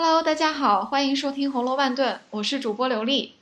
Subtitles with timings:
[0.00, 3.34] Hello，大家好，欢迎收听《红楼万顿》，我是主播刘丽。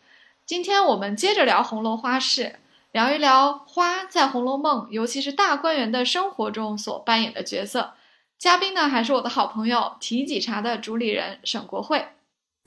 [0.46, 2.54] 今天我们接着聊红楼花市，
[2.92, 7.90] 聊一聊花在《红楼梦》，尤其是大观园的生活中所扮演的角色。
[8.38, 12.02] 嘉宾呢，还是我的好朋友提己茶的主理人沈国慧。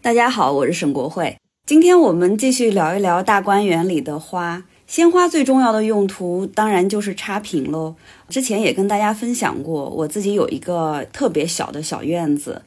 [0.04, 1.38] 大家好，我是沈国慧。
[1.66, 4.66] 今天我们继续聊一聊大观园里的花。
[4.86, 7.96] 鲜花最重要的用途当然就是插瓶喽。
[8.28, 12.64] 之前也跟大家分享过，我自己有一个特别小的小院子，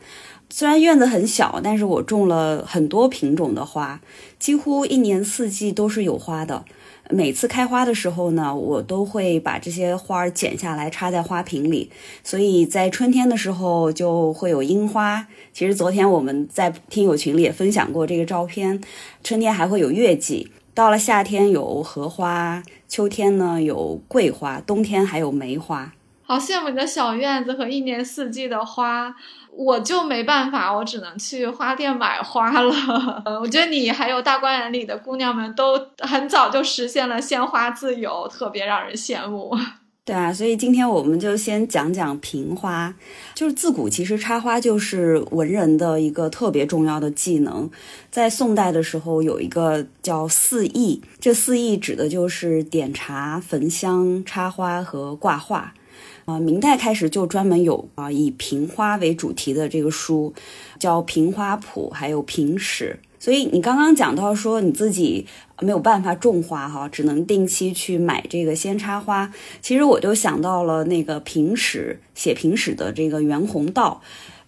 [0.55, 4.03] 虽然院子很小，但是我种了很多品种的花，
[4.39, 6.67] 几乎一年四季都是有花的。
[7.09, 11.91] 每次开花的时候呢，我都会把这些花儿剪下来插在花瓶里。
[12.23, 15.27] 所以在春天的时候就会有樱花。
[15.55, 18.79] 其实昨天我们在听友群里也分享过这个照片。
[19.25, 20.53] 春天还会有月季。
[20.75, 25.95] 到了夏天有荷花，秋天呢有桂花，冬天还有梅花。
[26.33, 29.15] 好羡慕你的小院子和一年四季的花，
[29.55, 33.23] 我就没办法，我只能去花店买花了。
[33.39, 39.55] 我觉得你还有大观园里的姑娘们都很早就实现了鲜花自由，特别让人羡慕。
[40.07, 42.95] 对啊，所以今天我们就先讲讲瓶花。
[43.35, 47.71] 就是自古其实插花就是文人的一个特别重要的技能。
[48.11, 55.75] 在宋代的时候，有一个叫四艺，这四艺指的就是点茶、焚香、插花和挂画。
[56.25, 60.33] 啊，明代开始就专门有啊以瓶花为主题的这个书，
[60.79, 62.99] 叫《瓶花谱》，还有《瓶史》。
[63.19, 65.27] 所以你刚刚讲到说你自己
[65.61, 69.33] 没有办法种花哈，只能定期去买这个鲜插花。
[69.61, 74.03] 其实我就想到了那个瓶史写瓶史的这个袁宏道，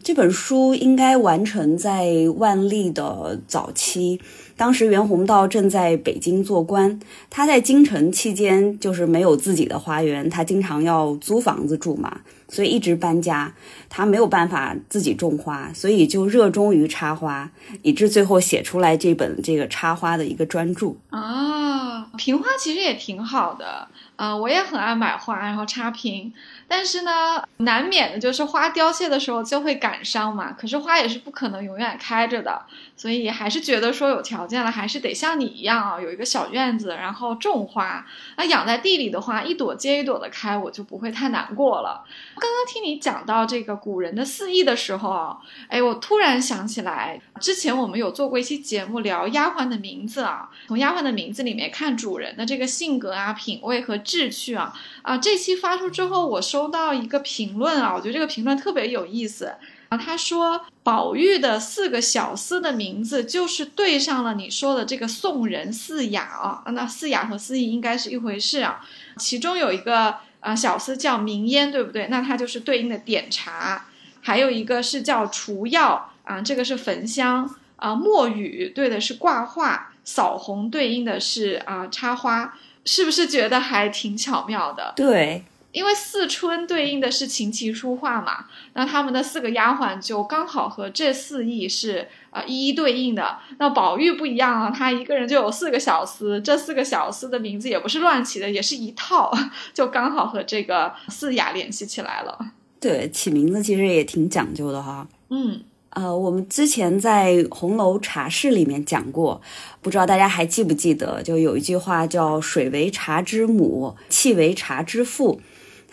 [0.05, 4.21] 这本书应该完成在万历的早期。
[4.55, 12.21] 当时袁宏道正在北京做官，他在京城期间就是没有自己的花园，他经常要租房子住嘛。
[12.47, 13.55] 所以一直搬家，
[13.89, 22.05] 他没有办法自己种花，所以就热衷于插花，以致最后写出来这本这个插花的一个专著啊。
[22.19, 26.33] 瓶花其实也挺好的，啊，我也很爱买花，然后插瓶。
[26.67, 30.53] 但是呢，难免的就是花凋谢的时候就会感伤嘛。
[30.53, 32.63] 可是花也是不可能永远开着的，
[32.97, 38.07] 所以还是觉得说有条件了，还是得像你一样啊，有一个小院子，然后种花。
[38.37, 42.05] 那养在地里的话，一朵接一朵的开，我就不会太难过了。
[42.45, 54.75] 刚刚听你讲到这个古人的四意的时候啊，哎，我突然想起来，之前我们有做过一期节目聊丫鬟的名字啊，从丫鬟的名字里面看主人的这个性格啊、品味和志趣啊。
[55.01, 59.47] 啊，这期发出之后，我收到一个评论啊，我觉得这个评论特别有意思
[59.89, 59.97] 啊。
[59.97, 66.63] 他说，宝玉的四个小厮的名字就是对上了你说的这个宋人四雅啊。
[66.73, 68.85] 那四雅和四艺应该是一回事啊。
[69.17, 72.07] 其中有一个啊小厮叫明烟，对不对？
[72.09, 73.87] 那它就是对应的点茶。
[74.21, 77.95] 还有一个是叫除药啊，这个是焚香啊。
[77.95, 82.57] 墨雨对的是挂画，扫红对应的是啊插花。
[82.87, 84.93] 是不是觉得还挺巧妙的？
[84.95, 85.43] 对，
[85.75, 93.37] 因为四春对应的是琴棋书画嘛，那他们的四个丫鬟就刚好和这四艺是啊一一对应的。
[93.59, 99.37] 那宝玉不一样啊，他一个人就有四个小厮，这四个小厮的名字也不是乱起的，也是一套，
[99.75, 102.39] 就刚好和这个四雅联系起来了。
[102.79, 105.09] 对，起名字其实也挺讲究的哈。
[105.31, 105.61] 嗯。
[105.91, 109.41] 呃，我们之前在红楼茶室里面讲过，
[109.81, 111.23] 不知道大家还记不记得？
[111.23, 115.41] 就有一句话叫“水为茶之母，气为茶之父”，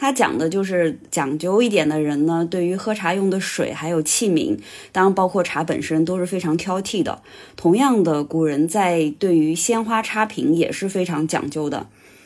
[0.01, 4.57] 它讲的就是讲究一点的人呢，对于喝茶用的水还有器皿，
[4.91, 7.21] 当然包括茶本身都是非常挑剔的。
[7.55, 11.77] 同样的，古人在对于鲜花插瓶也是非常讲究的。《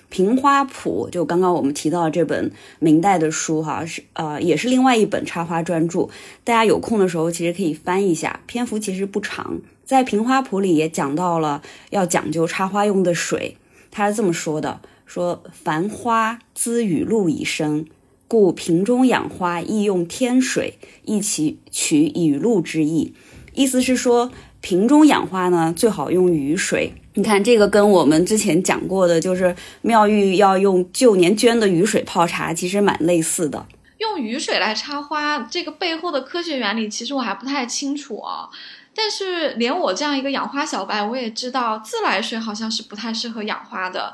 [0.08, 2.50] 瓶花谱》就刚刚我们提到这本
[2.80, 6.08] 明代的书，哈，是呃，也是另外一本插花专著。
[6.46, 9.60] 大家有空的时候其实可以翻一下，篇幅其实不长。
[9.84, 13.58] 在《瓶花谱》里也讲到了要讲究插花用的水，
[13.92, 17.86] 他是这么说的：说繁花滋雨露以生，
[18.28, 23.14] 故瓶中养花宜用天水，一起取雨露之意。
[23.54, 26.94] 意思是说，瓶中养花呢，最好用雨水。
[27.14, 33.66] 你看，这个跟我们之前讲过的，就是妙玉要用旧年捐的雨水泡茶，其实蛮类似的。
[34.00, 38.50] 用雨水来插花，这个背后的科学原理，其实我还不太清楚啊。
[38.94, 44.14] 但是连我这样一个养花小白，我也知道自来水好像是不太适合养花的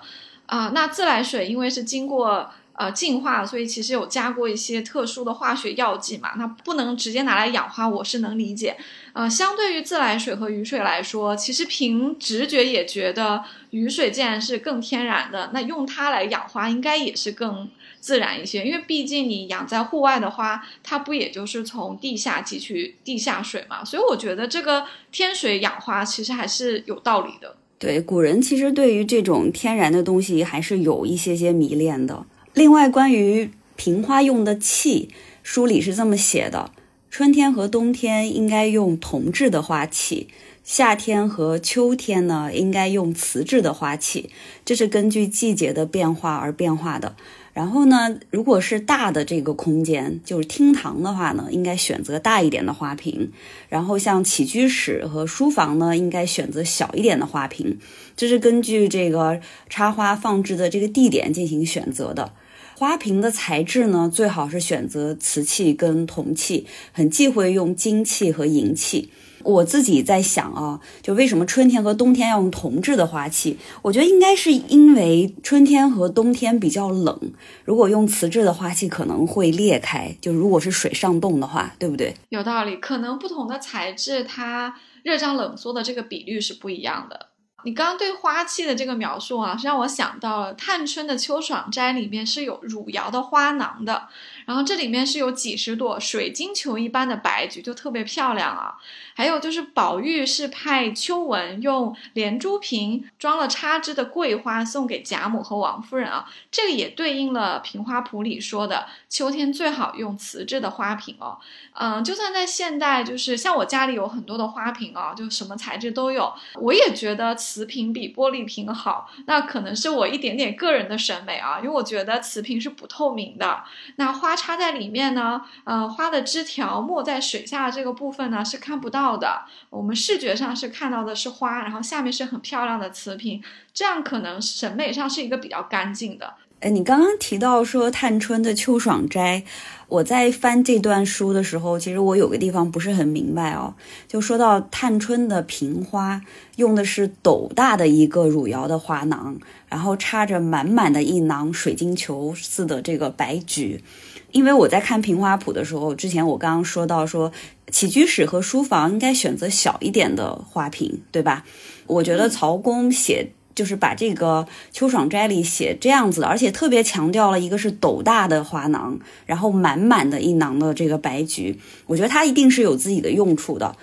[0.52, 0.72] 啊。
[0.76, 2.52] 那自来水因为是经过。
[2.74, 8.76] 呃净化，所以其实有加过一些特殊的化学药剂嘛，那不能直接拿来养花，我是能理解。
[9.14, 17.70] 呃，相对于自来水和雨水来说，其实凭直觉也觉得雨水既然是更天然的，那用它来养花应该也是更
[18.00, 18.66] 自然一些。
[18.66, 23.86] 因为毕竟你养在户外的花，它不也就是从地下汲取地下水嘛？
[23.86, 27.58] 所以我觉得这个天水养花其实还是有道理的。
[27.82, 32.28] 对，古人其实对于这种天然的东西还是有一些些迷恋的。
[32.54, 35.10] 另外，关于瓶花用的器，
[35.42, 36.70] 书里是这么写的。
[37.10, 40.28] 春天和冬天应该用铜制的花器，
[40.64, 44.30] 夏天和秋天呢应该用瓷制的花器，
[44.64, 47.16] 这是根据季节的变化而变化的。
[47.54, 53.30] 然后呢，如果是大的这个空间，就是厅堂的话呢，应该选择大一点的花瓶。
[53.68, 57.78] 然后像起居室和书房呢，应该选择小一点的花瓶。
[58.16, 62.34] 这是根据这个插花放置的这个地点进行选择的。
[62.78, 69.10] 花瓶的材质呢，最好是选择瓷器跟铜器，很忌讳用金器和银器。
[69.44, 73.58] 我自己在想啊，就为什么春天和冬天要用铜制的花器？
[73.82, 77.20] 我觉得应该是因为春天和冬天比较冷，
[77.66, 82.16] 如果用瓷制的花器可能会裂开，就如果是水上冻的话，对不对？
[82.30, 87.28] 有道理，可能不同的材质它热胀冷缩的这个比率是不一样的。
[87.64, 94.08] 你刚刚对花器的这个描述啊，是让我想到了探春的秋爽斋里面是有汝窑的花囊的。
[94.46, 98.76] 然后这里面是有几十朵水晶球一般的白菊，就特别漂亮啊。
[99.14, 111.38] 还有就是宝玉是派秋纹用连珠瓶装了插枝的桂花送给贾母和王夫人啊，这个也对应了平花谱里说的秋天最好用瓷制的花瓶哦。
[111.74, 119.12] 嗯，就算在现代，就是像我家里有很多的花瓶啊，就什么材质都有，我也觉得瓷瓶比玻璃瓶好。
[119.28, 123.64] 那可能是我一点点个人的审美啊，因为我觉得瓷瓶是不透明的，
[123.98, 124.31] 那花。
[124.36, 133.44] 插在里面呢，呃，花的枝条没在水下这个部分呢是看不到的，我们视觉上是看到的是花，然后下面是很漂亮的瓷瓶，
[133.74, 136.34] 这样可能审美上是一个比较干净的。
[136.62, 139.44] 哎，你刚刚提到说探春的秋爽斋，
[139.92, 143.76] 我在翻这段书的时候，其实我有个地方不是很明白哦。
[144.08, 146.22] 就说到探春的瓶花
[146.56, 153.84] 用的是斗大的一个汝窑的花囊，然后插着满满的一囊水晶球似的这个白菊。
[154.32, 157.30] 因为我在看瓶花谱的时候，之前我刚刚说到说
[157.70, 161.44] 起居室和书房应该选择小一点的花瓶，对吧？
[161.88, 163.34] 我觉得曹公写。
[163.62, 168.98] 就是把这个秋爽斋里写这样子的，而且特别强调了一个是斗大的花囊，
[169.28, 173.76] 然后满满的一囊的这个白菊，我觉得它一定是有自己的用处的。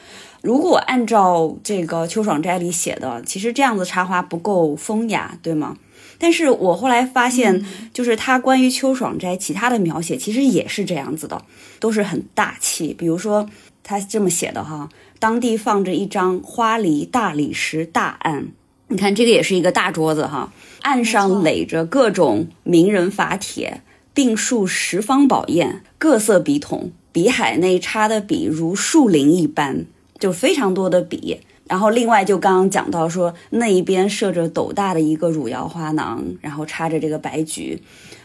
[0.43, 5.77] 如果按照这个秋爽斋里写的，其实这样子插花不够风雅，对吗？
[6.19, 7.65] 但是我后来发现，
[7.95, 11.41] 就是他关于秋爽斋其他的描写，其实也是这样子的，
[11.79, 12.93] 都是很大气。
[12.93, 13.49] 比如说
[13.85, 14.89] 他这么写的哈，
[15.21, 18.49] 当地放着一张花梨大理石大案。
[18.91, 20.51] 你看，这个也是一个大桌子哈，
[20.81, 23.83] 案上垒着各种名人法帖，
[24.15, 29.85] 并数十方宝砚，各色笔筒，笔海内插的笔如树林一般，
[30.19, 31.41] 就非常多的笔。
[31.69, 37.83] 然后另外就刚刚讲到说，那一边设着斗大的一个汝窑花囊，然后插着这个白菊。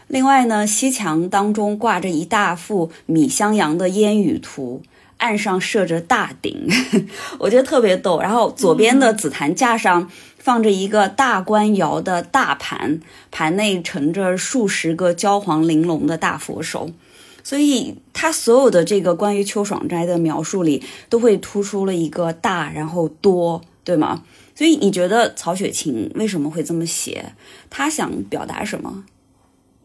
[0.08, 4.80] 另外呢，西墙当中挂着一大幅米襄阳的烟雨图。
[5.18, 6.68] 岸上设着大鼎，
[7.38, 8.20] 我觉得特别逗。
[8.20, 10.10] 然后左边的紫檀架上
[10.44, 13.00] 放着一个大官窑的大盘，
[13.30, 16.90] 盘内盛着数十个焦黄玲珑的大佛手。
[17.42, 24.22] 所以他所有的这个关于秋爽斋的描述里，都会突出了一个大，然后多，对吗？
[24.54, 27.32] 所以你觉得曹雪芹为什么会这么写？
[27.70, 29.04] 他想表达什么？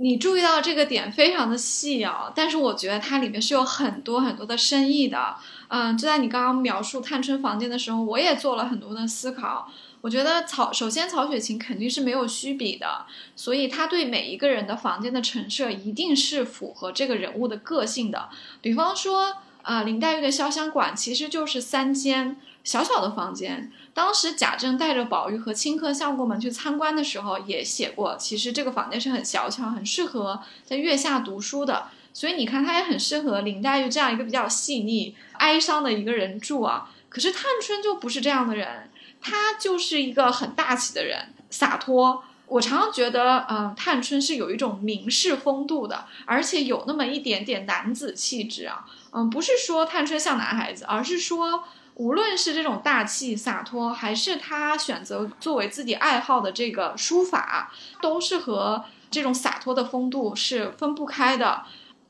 [0.01, 5.36] 你注意到这个点非常的细啊，但是我觉得它里面是有很多很多的深意的。
[5.70, 9.70] 嗯，就在你刚刚描述探春房间的时候，我也做了很多的思考。
[10.01, 18.29] 我觉得曹首先曹雪芹肯定是没有虚笔的，所以他对每一个人的房间的陈设一定是符合这个人物的个性的。
[18.62, 22.38] 比方说，啊，林黛玉的潇湘馆其实就是三间。
[22.62, 31.88] 小小的房间，当时贾政带着宝玉和亲客相公们去参观的时候，也写过，其实这个房间是很小巧，很适合在月下读书的。
[32.13, 36.91] 所以你看，它也很适合林黛玉这样一个比较细腻、哀伤的一个人住啊。
[37.08, 38.89] 可是探春就不是这样的人，
[39.22, 42.24] 他就是一个很大气的人，洒脱。
[42.48, 48.86] 我常常觉得，嗯，探春是有一种名士风度的，而且有那么一点点男子气质啊。
[49.12, 51.64] 嗯，不是说探春像男孩子，而是说。
[51.96, 61.64] 无论是这种大气洒脱，还是他选择作为自己爱好的这个书法，都是和这种洒脱的风度是分不开的。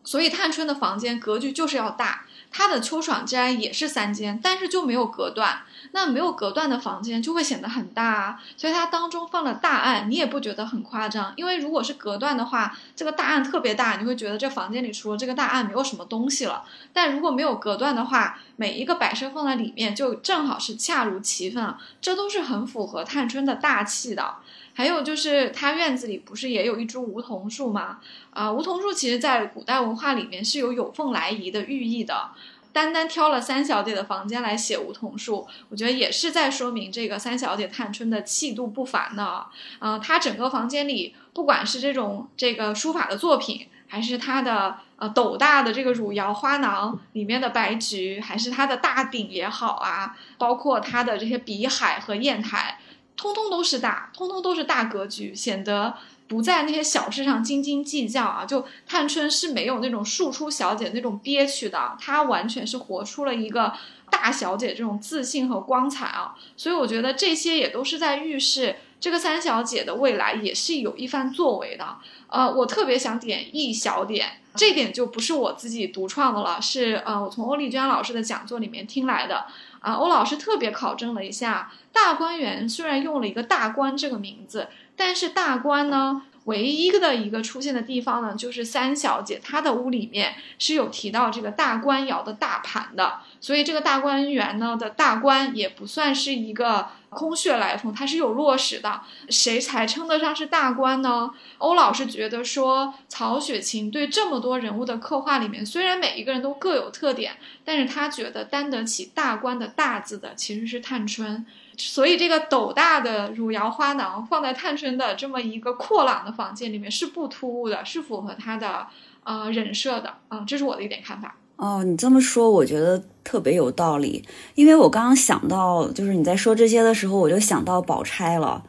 [0.04, 2.24] 所以探春的房间格局就是要大。
[2.51, 5.62] 它的秋爽斋也是三间，但是就没有隔断。
[5.91, 11.34] 那没有隔断的房间就会显得很大啊，所以它当中放了大案，你也不觉得很夸张。
[11.36, 16.63] 因为如果是隔断的话，这个大案特别大，你会觉得这房间里除了这个大案没有什么东西了。
[16.94, 24.36] 但如果没有隔断的话，每一个摆设放在里面就正好是恰如其分，这都是很符合探春的大气的。
[24.79, 28.00] 还有就是他院子里不是也有一株梧桐树吗？
[28.29, 32.29] 啊，梧桐树其实在古代文化里面是有有凤来仪的寓意的。
[32.71, 39.48] 单单挑了三小姐的房间来写梧桐树，我觉得也是在说明这个三小姐探春的气度不凡呢。
[39.79, 52.79] 啊，她整个房间里，不管是这种这个书法的作品，还是她的呃斗大的这个汝窑花囊里面的白菊，还是她的大鼎也好啊，包括她的这些笔海和砚台。
[53.19, 55.93] 通通都是大，通通都是大格局，显得
[56.29, 58.45] 不在那些小事上斤斤计较啊。
[58.45, 63.73] 就探春是没有那种庶出小姐那种憋屈的，她完全是活出了一个
[64.09, 66.33] 大小姐这种自信和光彩啊。
[66.55, 71.97] 所以我觉得这些也都是在预示这个三小姐的未来也是有一番作为的。
[72.29, 79.45] 呃，我特别想点一小点，这点就不是我自己独创的了，是呃我从欧丽娟老师的讲座里面听来的。
[79.79, 96.89] 啊，欧老师特别考证了一下，大观园虽然用了一个“大观”这个名字，但是大观呢，唯一的一个出现的地方呢，就是三小姐她的屋里面是有提到这个大观窑的大盘的，所以这个大观园呢的大观也不算是一个。
[97.10, 101.32] 空穴来风，它是有落实的，谁才称得上是大官呢？
[101.58, 111.46] 欧老师觉得说，曹雪芹对这么多人物的刻画里面，虽然每一个人都各有特点，但是他觉得担得起大官的大字的其实是探春，
[111.78, 118.88] 所以这个斗大的汝窑花囊放在探春的这么一个阔朗的房间里面是不突兀的，是符合他的
[119.24, 121.36] 呃人设的啊，这是我的一点看法。
[121.60, 124.24] 哦，你这么说，我觉得特别有道理。
[124.56, 128.63] 因为我刚刚想到，就是你在说这些的时候，我就想到宝钗了。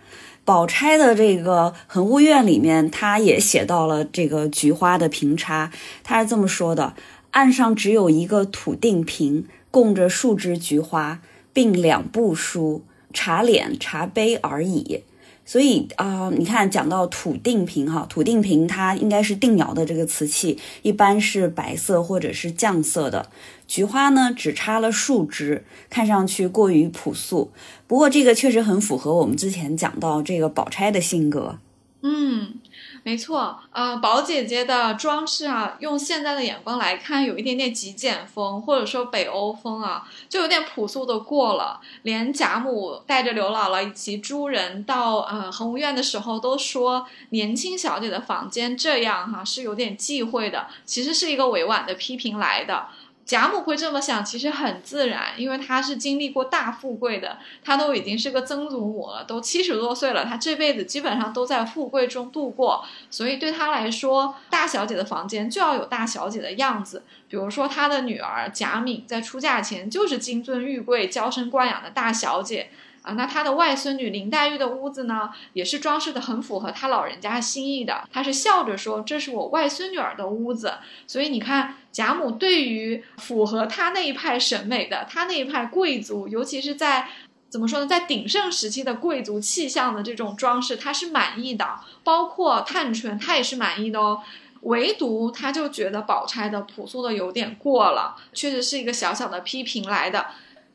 [0.44, 5.70] 宝钗的这个恒芜院里面，他也写到了这个菊花的瓶插，
[6.02, 6.94] 他是这么说的：
[7.30, 11.20] 岸上只有一个土定瓶，供着数枝菊花，
[11.52, 12.82] 并两部书、
[13.12, 15.04] 茶脸、茶杯而已。
[15.50, 23.28] 所以啊，你看讲到土定瓶哈，土定瓶它应该是定窑的这个瓷器，一般是白色或者是酱色的。
[23.66, 27.50] 菊花呢只插了数枝，看上去过于朴素。
[27.88, 31.58] 不过这个确实很符合我们之前讲到这个宝钗的性格。
[32.02, 32.59] 嗯。
[33.02, 41.80] 没错，呃，宝姐姐的装饰啊，用现在的眼光来看，有一点点极简风，或者说北欧风啊，就有点朴素的过了。
[42.02, 52.88] 连贾母带着刘姥姥以及诸人到呃恒芜院的时候，都说年轻小姐的房间这样哈是有点忌讳的，其实是一个委婉的批评来的。
[53.30, 67.04] 贾母会这么想，其实很自然，因为她是经历过大富贵的，她都已经是个曾祖母了，都七十多岁了，她这辈子基本上都在富贵中度过，所以对她来说，大小姐的房间就要有大小姐的样子。
[67.28, 72.70] 比如说，她的女儿贾敏在出嫁前就是金尊玉贵、娇生惯养的大小姐。
[73.02, 78.06] 啊，那他的外孙女林黛玉的屋子呢，也是装饰的很符合他老人家心意的。
[78.12, 80.74] 他是笑着说：“这是我外孙女儿的屋子。”
[81.08, 87.08] 所以你看，贾母对于符合他那一派审美的，他那一派贵族，尤其是在
[87.48, 91.66] 怎么说呢，在鼎盛时期的贵族气象的这种装饰，他是满意的。
[92.04, 94.20] 包括探春，他也是满意的哦。
[94.62, 100.26] 唯独他就觉得宝钗的朴素的有点过了，确实是一个小小的批评来的。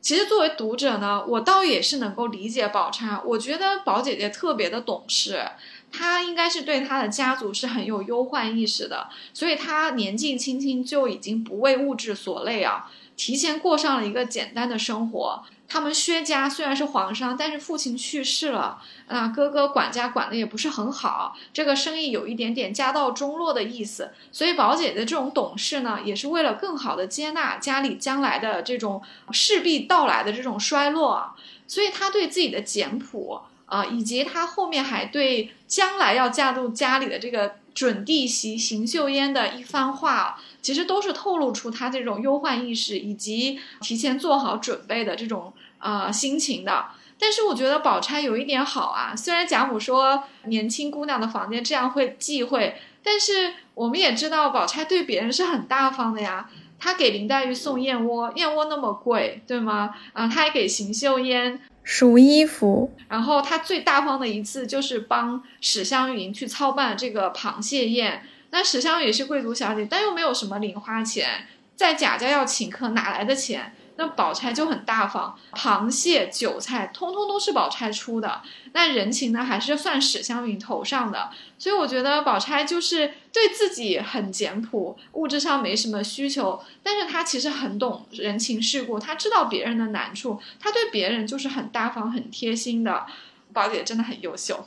[0.06, 3.20] 其实作为读者呢，我倒也是能够理解宝钗。
[3.24, 5.44] 我觉得宝姐姐特别的懂事，
[5.90, 15.42] 她应该是对她的家族是很有忧患意识的，所以她年纪轻轻就已经不为物质所累啊，提前过上了一个简单的生活。
[15.66, 24.10] 他们薛家虽然是皇商，但是父亲去世了，啊，哥哥管家管的也不是很好，这个生意有一点点家道中落的意思。
[24.32, 31.34] 所以宝姐的这种懂事呢，也是为了更好的接纳家里将来的这种势必到来的这种衰落。
[31.68, 40.40] 所以她对自己的简朴啊，以及她后面还对将来要嫁入家里的这个准弟媳邢岫烟的一番话。
[40.60, 46.86] 其实都是透露出他这种忧患意识以及提前做好准备的这种呃心情的。
[47.18, 56.50] 但是我觉得宝钗有一点好啊，虽然贾母说年轻姑娘的房间这样会忌讳，但是我们也知道宝钗对别人是很大方的呀。
[56.78, 59.94] 她给林黛玉送燕窝，燕窝那么贵，对吗？
[60.12, 68.22] 啊，她还给邢岫烟数衣服，然后她最大方的一次就是帮史湘云去操办这个螃蟹宴。
[68.50, 73.72] 那史湘云也是贵族小姐，但又没有什么零花钱，在贾家要请客，哪来的钱？
[73.96, 78.42] 那宝钗就很大方，螃蟹、韭菜，通通都是宝钗出的。
[78.72, 81.30] 那人情呢，还是算史湘云头上的。
[81.58, 93.06] 所以我觉得宝钗就是对自己很简朴，物质上没什么需求，但是她其实很懂人情世故，她知道别人的难处，她对别人就是很大方、很贴心的。
[93.52, 94.66] 宝姐真的很优秀。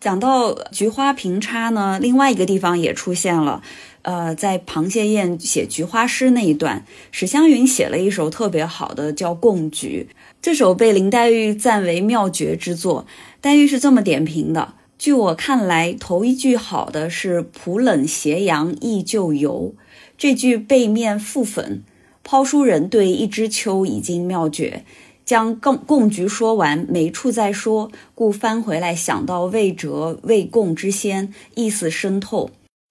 [0.00, 3.60] 讲到菊花平插呢，另外一个地方也出现了。
[4.02, 10.08] 呃，在螃蟹宴写菊花诗那一段，史湘云写了一首特别好的，叫《贡菊》。
[10.40, 13.06] 这首被林黛玉赞为妙绝之作。
[13.40, 19.74] 黛玉是这么点评的：据我看来，头一句好的是“浦冷斜阳忆旧游”，
[20.16, 21.82] 这句背面覆粉，
[22.22, 24.84] 抛书人对一枝秋已经妙绝。
[25.24, 32.48] 将贡贡菊说完，每处再说，故翻回来想到魏哲、魏贡之先，意思深透。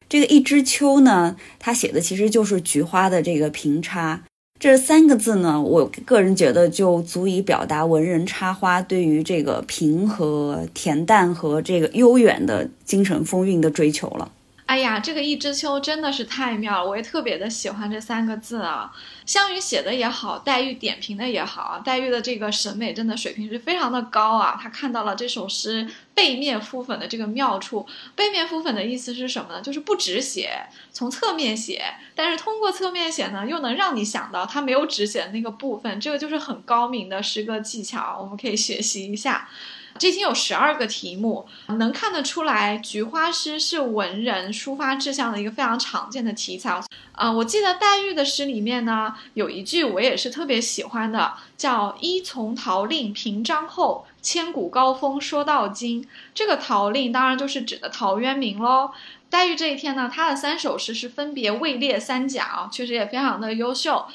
[0.09, 4.23] 这个一枝秋呢，它写的其实就是菊花的这个平插，
[4.59, 14.31] 这三个字呢，我个人觉得就足以表达文人插花对于这个平和、恬淡和这个悠远的精神风韵的追求了。
[14.67, 18.93] 哎呀，这个一枝秋真的是太妙了，我也特别的喜欢这三个字啊。
[19.25, 24.59] 湘云写的也好，黛玉点评的也好，黛玉的这个审美真的水平是非常的高啊。
[24.61, 27.87] 她看到了这首诗背面敷粉的这个妙处。
[28.13, 29.61] 背面敷粉的意思是什么呢？
[29.61, 35.97] 就是不直写，从侧面写，但是通过侧面写呢，又能让你想到它没有直写的那个部分。
[36.01, 39.47] 这个就是很高明的诗歌技巧，我们可以学习一下。
[39.97, 46.81] 这已经有十二个题目，能看得出来，菊花诗是文人抒发志向的一个非常常见的题材。
[47.11, 56.07] 啊，我记得黛玉的诗里面呢，有一句我也是特别喜欢的，叫“依从陶令平章后，千古高峰说到今”。
[56.35, 58.91] 这个陶令当然就是指的陶渊明喽。
[59.29, 64.05] 黛玉这一天呢，她的三首诗是分别位列三甲，确实也非常的优秀。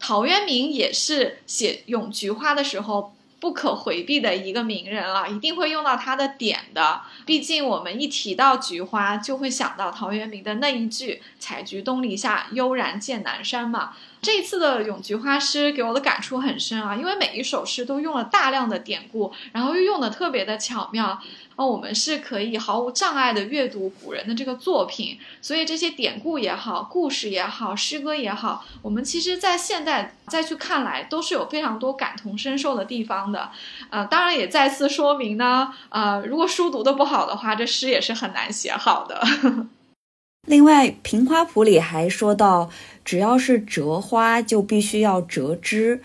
[0.00, 3.14] 陶渊明也是写咏菊花的时候。
[3.40, 7.02] 不可回避的一个名人了，一定会用到他的点的。
[7.24, 13.92] 毕竟我们一提到菊花，就会想到陶渊明的那一句“采菊东篱下，悠然见南山”嘛。
[14.20, 21.20] 这一次的咏菊花诗给我的感触很深啊，因为每一首诗都用了大量的典故，然后又用的特别的巧妙。
[21.58, 33.50] 那我们是可以毫无障碍的阅读古人的这个作品，所以这些典故也好，故事也好，诗歌也好，我们其实，在现代再去看来，都是有非常多感同身受的地方的。
[33.90, 39.20] 呃，当然也再次说明呢，呃，如果书读的不好的话，这诗也是很难写好的。
[40.46, 42.70] 另外，《平花谱》里还说到，
[43.04, 46.00] 只要是折花，就必须要折枝。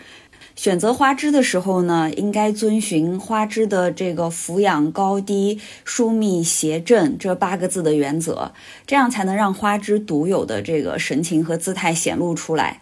[0.56, 8.52] 选择花枝的时候呢，应该遵循花枝的这个俯仰高低、疏密斜正这八个字的原则，
[8.86, 12.80] 这样才能让花枝独有的这个神情和姿态显露出来。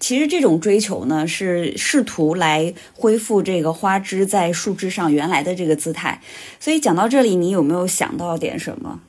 [0.00, 6.20] 其实这种追求呢，是试图来恢复这个花枝在树枝上原来的这个姿态。
[6.58, 9.00] 所以讲到这里，你有没有想到点什么？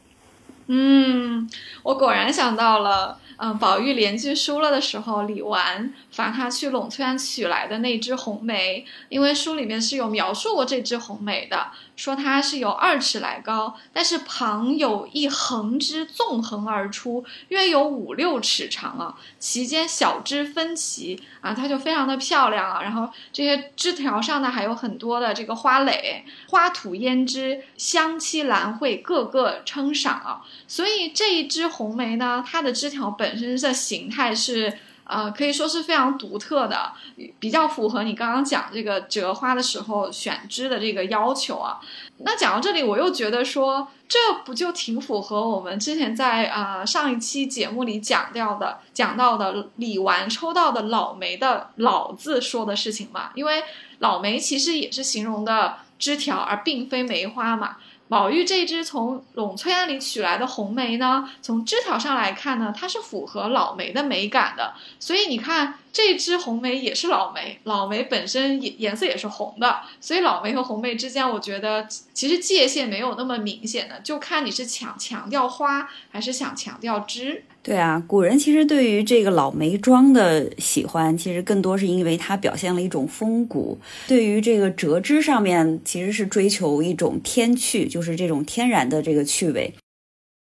[0.67, 1.49] 嗯，
[1.81, 3.17] 我果然想到了。
[3.45, 11.67] 嗯，宝玉连句输了的时候，李纨罚他去栊翠庵取来的那枝红梅，因为书里面是有描述过这枝红梅的。
[11.95, 19.15] 说它是有二尺来高，但是旁有一横枝纵横而出，约有五六尺长啊。
[19.38, 22.82] 其间小枝分歧啊，它就非常的漂亮啊。
[22.82, 30.41] 然后这些枝条上呢，还有很多的这个花蕾，花吐胭脂，香气兰蕙，个个称赏啊。
[30.67, 34.71] 所以这一枝红梅呢，它的枝条本本身的形态是。
[35.05, 36.93] 呃，可以说是非常独特的，
[37.37, 41.77] 比较符合你刚刚讲这个折花的时候选枝的这个要求啊。
[42.19, 53.31] 那讲到这里，我又觉得说，这不就挺符合我们之前在啊上一期节目里讲掉的、讲到的李纨抽到的老梅的“老”字说的事情嘛？
[53.35, 53.61] 因为
[53.99, 57.75] 老梅其实也是形容的枝条，而并非梅花嘛。
[58.09, 64.73] 宝玉这支从栊翠庵里取来的红梅呢，从枝条上来看呢，它是符合老梅的美感的。
[64.99, 77.45] 所以你看，这支红梅也是老梅，老梅本身颜颜色也是红的，所以老梅和红梅之间，我觉得其实界限没有那么明显的，就看你是强强调花还是想强调枝。
[77.63, 83.80] 对啊，古人其实对于这个老梅庄的喜欢，其实更多是因为它表现了一种风骨。
[84.06, 89.73] 对于这个折枝上面，其实是追求一种天趣，就是这种天然的这个趣味。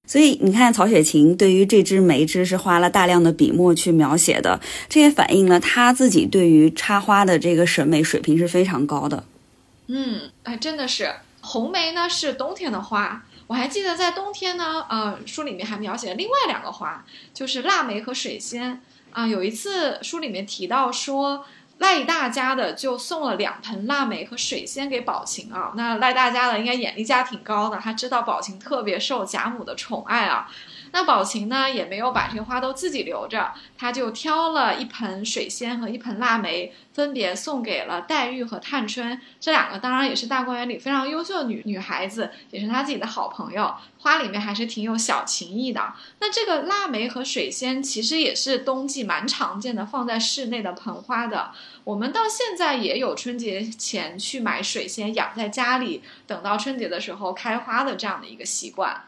[0.07, 9.23] 所以你看，曹雪芹对于这支梅枝是花了大量的笔墨去描写的，这也反映了他自己对于插花的这个审美水平是非常高的。
[9.85, 19.27] 嗯，哎，真的是红梅呢是冬天的花，我还记得在冬天呢，呃，书里面还描写了另外两个花，就是腊梅和水仙啊。
[19.27, 21.45] 有一次书里面提到说。
[21.81, 30.47] 赖大家的就送了两盆腊梅和水仙给宝琴啊，那赖大家的应该眼力价挺高的，他知道宝琴特别受贾母的宠爱啊。
[30.91, 39.19] 那宝琴呢也没有把这些花都自己留着，她就挑了一盆水仙和一盆腊梅，分别送给了黛玉和探春。
[39.39, 43.73] 这两个当然也是大观园里非常优秀的女女孩子，也是她自己的好朋友。
[43.99, 45.93] 花里面还是挺有小情意的。
[46.19, 51.51] 那这个腊梅和水仙其实也是冬季蛮常见的，放在室内的盆花的。
[51.83, 59.03] 我们到现在也有春节前去买水仙养在家里，等到春节的时候开花的这样的一个习惯。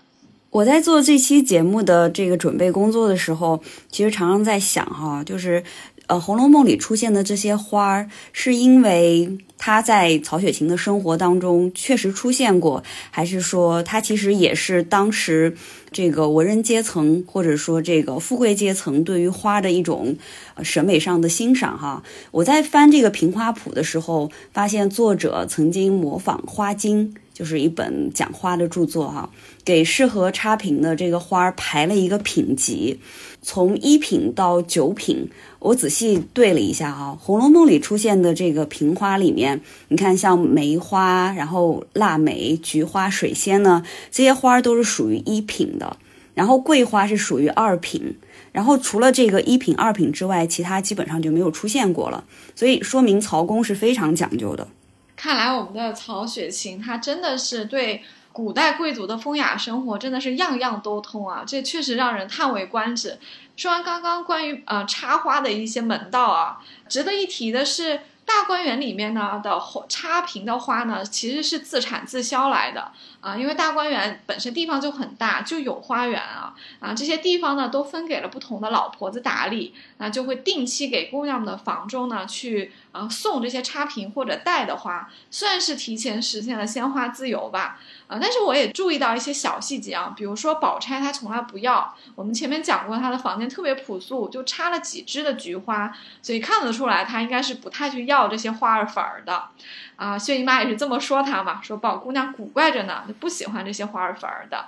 [0.54, 5.64] 我在做这期节目的这个准备工作的时候，其实常常在想哈，就是
[6.06, 15.56] 呃，《红楼梦》里出现的这些花儿，是因为它在曹雪芹的生活当中确实出现过，还是说它其实也是当时
[15.92, 20.16] 这个文人阶层或者说这个富贵阶层对于花的一种
[20.62, 22.04] 审美上的欣赏哈？
[22.30, 27.12] 我在翻这个评花谱的时候，发现作者曾经模仿《花经》。
[27.34, 29.28] 就是一本讲花的著作哈，
[29.66, 33.00] 给适合插瓶的这个花排了一个品级，
[33.42, 35.30] 从一品到九品。
[35.60, 45.98] 我仔细对了一下啊，《红楼梦》里出现的这个瓶花里面，你看像梅花、然后腊梅、菊花、水仙呢，这些花都是属于一品的。
[46.34, 48.18] 然后桂花是属于二品，
[48.52, 52.26] 然后除了这个一品、二品之外，其他基本上就没有出现过了。
[52.56, 54.68] 所以说明曹公是非常讲究的。
[55.16, 58.02] 看来我们的曹雪芹，他真的是对
[58.34, 61.44] 古代贵族的风雅生活真的是样样都通啊！
[61.48, 63.18] 这确实让人叹为观止。
[63.56, 68.02] 说完刚刚关于呃插花的一些门道啊，值得一提的是。
[68.26, 87.78] 大观园里面呢的插瓶的花呢，其实是自产自销来的啊，因为大观园本身地方就很大，就有花园啊啊，这些地方呢都分给了不同的老婆子打理，那就会定期给姑娘们的房中呢去啊送这些插瓶或者带的花，算是提前实现了鲜花自由吧
[88.08, 98.24] 啊，但是我也注意到一些小细节啊，比如说宝钗她从来不要，我们前面讲过她的房间特别朴素，就插了几枝的菊花，所以看得出来她应该是不太去要。
[98.28, 99.50] 这些花儿粉儿的，
[99.96, 104.68] 啊，薛姨妈也是这么说她嘛，说宝姑娘古怪着呢，不喜欢这些花儿粉儿的，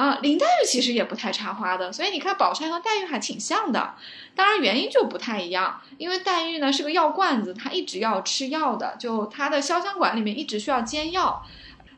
[0.00, 3.94] 啊，林黛玉其实也不太插花的，所以你看宝钗和黛玉还挺像的，
[4.34, 11.44] 当然原因就不太一样，因为黛玉呢是个药罐子，她一直要吃药的，就她的潇湘馆里面一直需要煎药，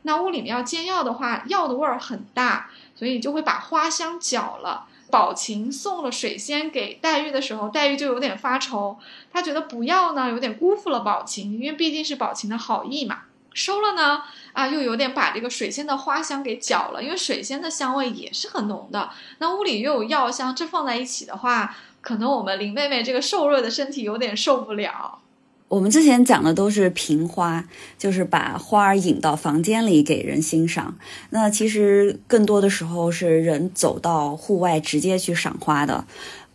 [0.03, 4.89] 那屋里面要煎药的话，药的味儿很大，所以就会把花香搅了。
[5.09, 8.99] 宝琴送了水仙给黛玉的时候，黛玉就有点发愁，
[9.33, 13.21] 她觉得不要呢，有点辜负了宝琴，因为毕竟是宝琴的好意嘛。
[13.55, 19.11] 收了呢，啊，又有点把这个水仙的花香给搅了，因为水仙的香味也是很浓的。
[19.39, 25.19] 那屋里又有药香，这放在一起的话，可能我们林妹妹这个瘦弱的身体有点受不了。
[25.69, 27.65] 我们之前讲的都是瓶花，
[27.97, 30.97] 就是把花儿引到房间里给人欣赏。
[31.31, 36.05] 那其实更多的时候是人走到户外直接去赏花的。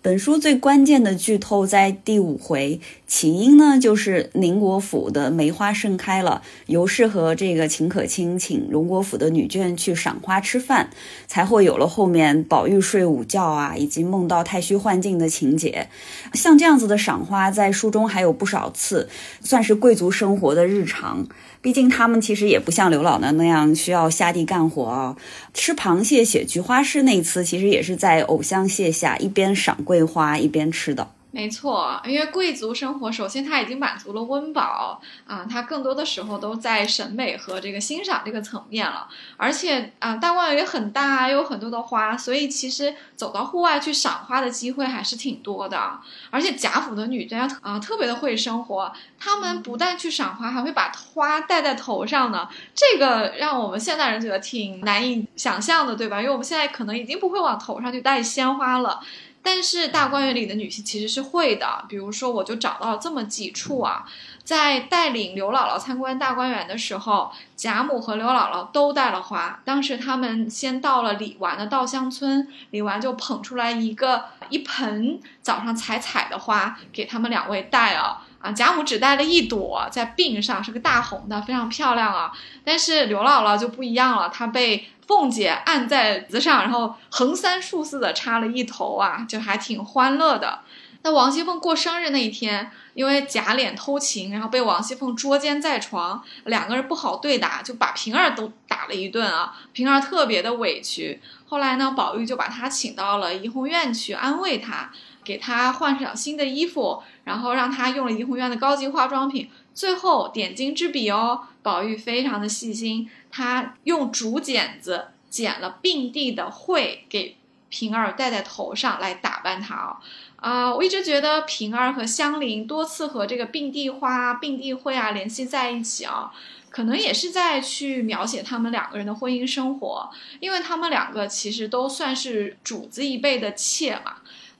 [0.07, 10.91] 本书最关键的剧透在第五回，起因呢就是宁国府的梅花盛开了，尤氏和这个秦可卿请荣国府的女眷去赏花吃饭，
[11.27, 15.89] 才会有了后面宝玉睡午觉啊，以及梦到太虚幻境的情节。
[16.33, 19.09] 像这样子的赏花，在书中还有不少次，
[19.41, 21.27] 算是贵族生活的日常。
[21.59, 25.17] 毕竟他们其实也不像刘姥姥那样需要下地干活啊。
[25.53, 31.11] 吃螃蟹、写菊花诗那次，其实也是在藕香榭下一边赏桂花一边吃的。
[31.29, 39.07] 没错，因为贵族生活，首先他已经满足了温饱啊，他更多的时候都在审美和这个欣赏这个层面了。
[39.35, 45.99] 而且啊，大观园也很大，又有很多的花，所以其实走到户外去赏花的机会还是挺多的。
[46.31, 52.49] 而且贾府的女眷啊，特别的会生活，她们不但去赏花，还会把花戴在头上呢。
[52.73, 56.19] 这个让我们现代人觉得挺难以想象的，对吧？
[56.19, 59.01] 因为我们现在可能已经不会往头上去戴鲜花了。
[59.49, 64.03] 但是大观园里的女性其实是会的，比如说我就找到了这么几处啊，
[64.43, 69.61] 在带领刘姥姥参观大观园的时候，贾母和刘姥姥都带了花。
[69.63, 78.23] 当时他们先到了李纨的稻香村，李纨就捧出来一个一盆早上采采的花给他们两位带了。
[78.53, 82.31] 贾母只带了一朵在鬓上，是个大红的，非常漂亮啊。
[82.63, 90.59] 但是刘姥姥就不一样了，她被凤姐按在子上，然后横三竖四的插了一头啊，就还挺欢乐的。
[91.03, 99.55] 那王熙凤过生日那一天，因为贾琏偷情，然后被王熙凤捉奸在床，两个人不好对打，就把平儿都打了一顿啊。
[99.71, 101.21] 平儿特别的委屈。
[101.45, 104.91] 后来呢，宝玉就把她请到了怡红院去安慰她，
[105.23, 109.49] 给她换上新的衣服，然后让她用了怡红院的高级化妆品。
[109.73, 117.35] 最后点睛之笔哦，宝玉非常的细心，他用竹剪子剪了并蒂的慧给
[117.69, 119.97] 平儿戴在头上来打扮她哦。
[120.37, 126.31] 啊，我一直觉得平儿和香菱多次和这个并蒂花、并蒂慧啊联系在一起啊，
[126.71, 130.09] 可能也是在去描写他们两个人的婚姻生活，
[130.39, 134.15] 因为他们两个其实都算是主子一辈的妾嘛。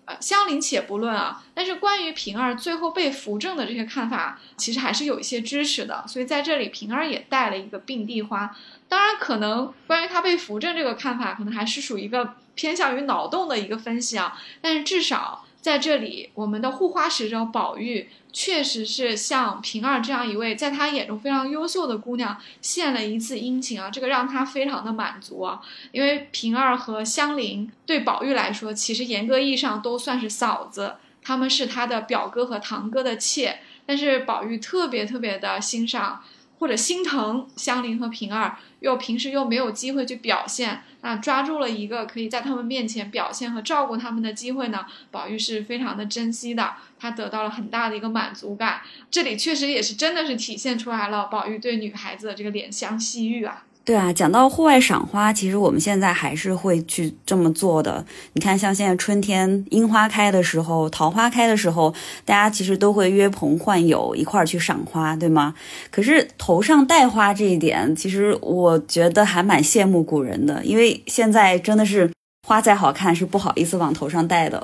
[0.07, 6.03] 呃，香菱且不论啊，但是关于平儿最后被扶正的这些看法，其实还是有一些支持的。
[6.07, 8.55] 所以在这里，平儿也带了一个并蒂花。
[8.87, 14.39] 当然，可能关于她被扶正这个看法，可能还是属于一个偏向于脑洞的一个分析啊。
[14.61, 15.43] 但是至少。
[15.67, 25.59] 在这里，我们的护花使者宝玉确实是像平儿这样一位在他眼中非常优秀的姑娘献了一次殷勤啊，这个让他非常的满足啊。
[25.91, 36.23] 因为平儿和香菱对宝玉来说，其实严格意义上都算是嫂子，他们是他的表哥和堂哥的妾，但是宝玉特别特别的欣赏
[36.59, 40.81] 或者心疼香菱和平儿，又平时又没有机会去表现。
[41.01, 48.81] 那抓住了一个可以在他们面前表现和照顾他们的机会呢，宝玉是非常的珍惜的，他得到了很大的一个满足感。
[49.11, 53.63] 这里确实也是真的是体现出来了宝玉对女孩子的这个怜香惜玉啊。
[53.87, 58.05] 对啊，讲到户外赏花，其实我们现在还是会去这么做的。
[58.33, 61.93] 你看，像现在春天樱花开的时候，桃花开的时候，
[62.25, 65.53] 大家其实都会约朋唤友一块儿去赏花，对吗？
[65.89, 72.11] 可是头上戴花这一点，其实我觉得还蛮羡慕古人的，因为现在真的是。
[72.47, 74.63] 花再好看是不好意思往头上戴的。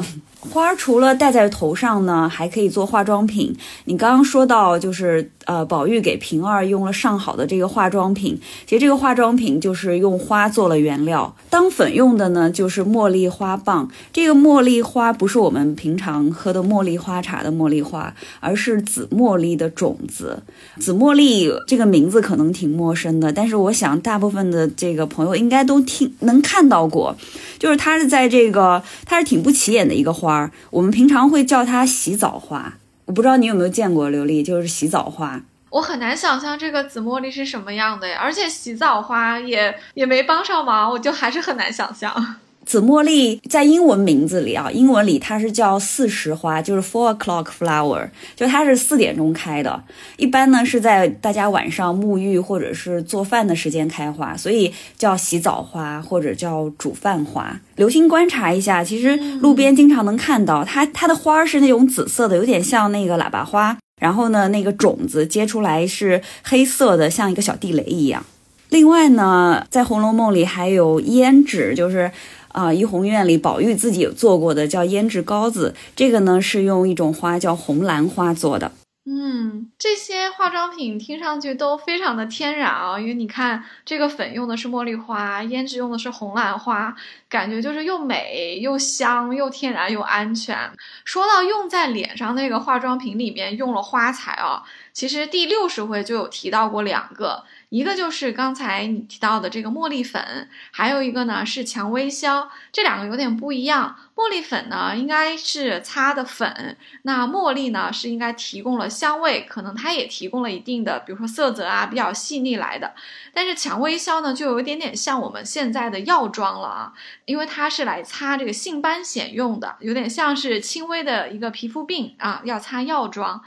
[0.50, 3.56] 花除了戴在头上呢，还可以做化妆品。
[3.86, 8.40] 你刚刚说到，就是呃，宝玉给平儿用了上好的这个化妆品。
[8.66, 13.90] 其实这个化妆品就是用花做了原料，当粉用的呢就是茉莉花棒。
[14.12, 20.42] 这个茉莉花不是我们平常喝的茉莉花茶的茉莉花，而是紫茉莉的种子。
[20.80, 27.16] 紫茉莉这个名字可能挺陌生的，但是我想大部分的这个朋友应该都听能看到过，
[27.60, 27.74] 就是。
[27.84, 30.33] 它是在这个，它是挺不起眼的一个花
[30.70, 32.74] 我们平常会叫它洗澡花。
[33.06, 35.42] 我不知道你有没有见过琉璃，就是洗澡花。
[35.70, 42.36] 我很难想象这个紫茉莉是什么样的呀，而且洗澡花也也没帮上忙，我就还是很难想象。
[42.66, 49.84] 紫茉莉在英文名字里啊，英文里它是叫四时花，就是 four o'clock flower，就它是四点钟开的。
[50.18, 57.60] 一般呢是在大家晚上沐浴或者是做饭的时间开花，所以叫洗澡花或者叫煮饭花。
[57.76, 63.78] 留心观察一下，其实路边经常能看到它，它的花是那种紫色的，有点像那个喇叭花。
[64.00, 68.26] 然后呢，那个种子结出来是黑色的，像一个小地雷一样。
[68.70, 72.12] 另外呢，在《红楼梦》里还有胭脂，就是。
[72.54, 78.72] 啊，怡红院里宝玉自己有做过的叫胭脂膏子，这个呢是用一种花叫红兰花做的。
[79.06, 86.96] 嗯，这些化妆品听上去都非常的天然啊，因为你看这个粉用的是茉莉花，胭脂用的是红兰花，
[87.28, 90.58] 感觉就是又美又香又天然又安全。
[91.04, 94.64] 说到用在脸上那个化妆品里面用了花材啊，
[94.94, 97.44] 其实第六十回就有提到过两个。
[97.74, 103.96] 一个就是刚才你提到的这个茉莉粉，还有一个呢是蔷薇香，这两个有点不一样。
[104.16, 112.94] 茉莉粉呢应该是擦的粉，那茉莉呢是应该提供了香味，可能它也提供了一定的，比如说色泽啊比较细腻来的。
[113.34, 116.94] 但是蔷薇香呢就有一点点像我们现在的药妆了啊，
[117.26, 123.42] 因为它是来擦这个性斑癣用的，有点像是轻微的一个皮肤病啊要擦药妆。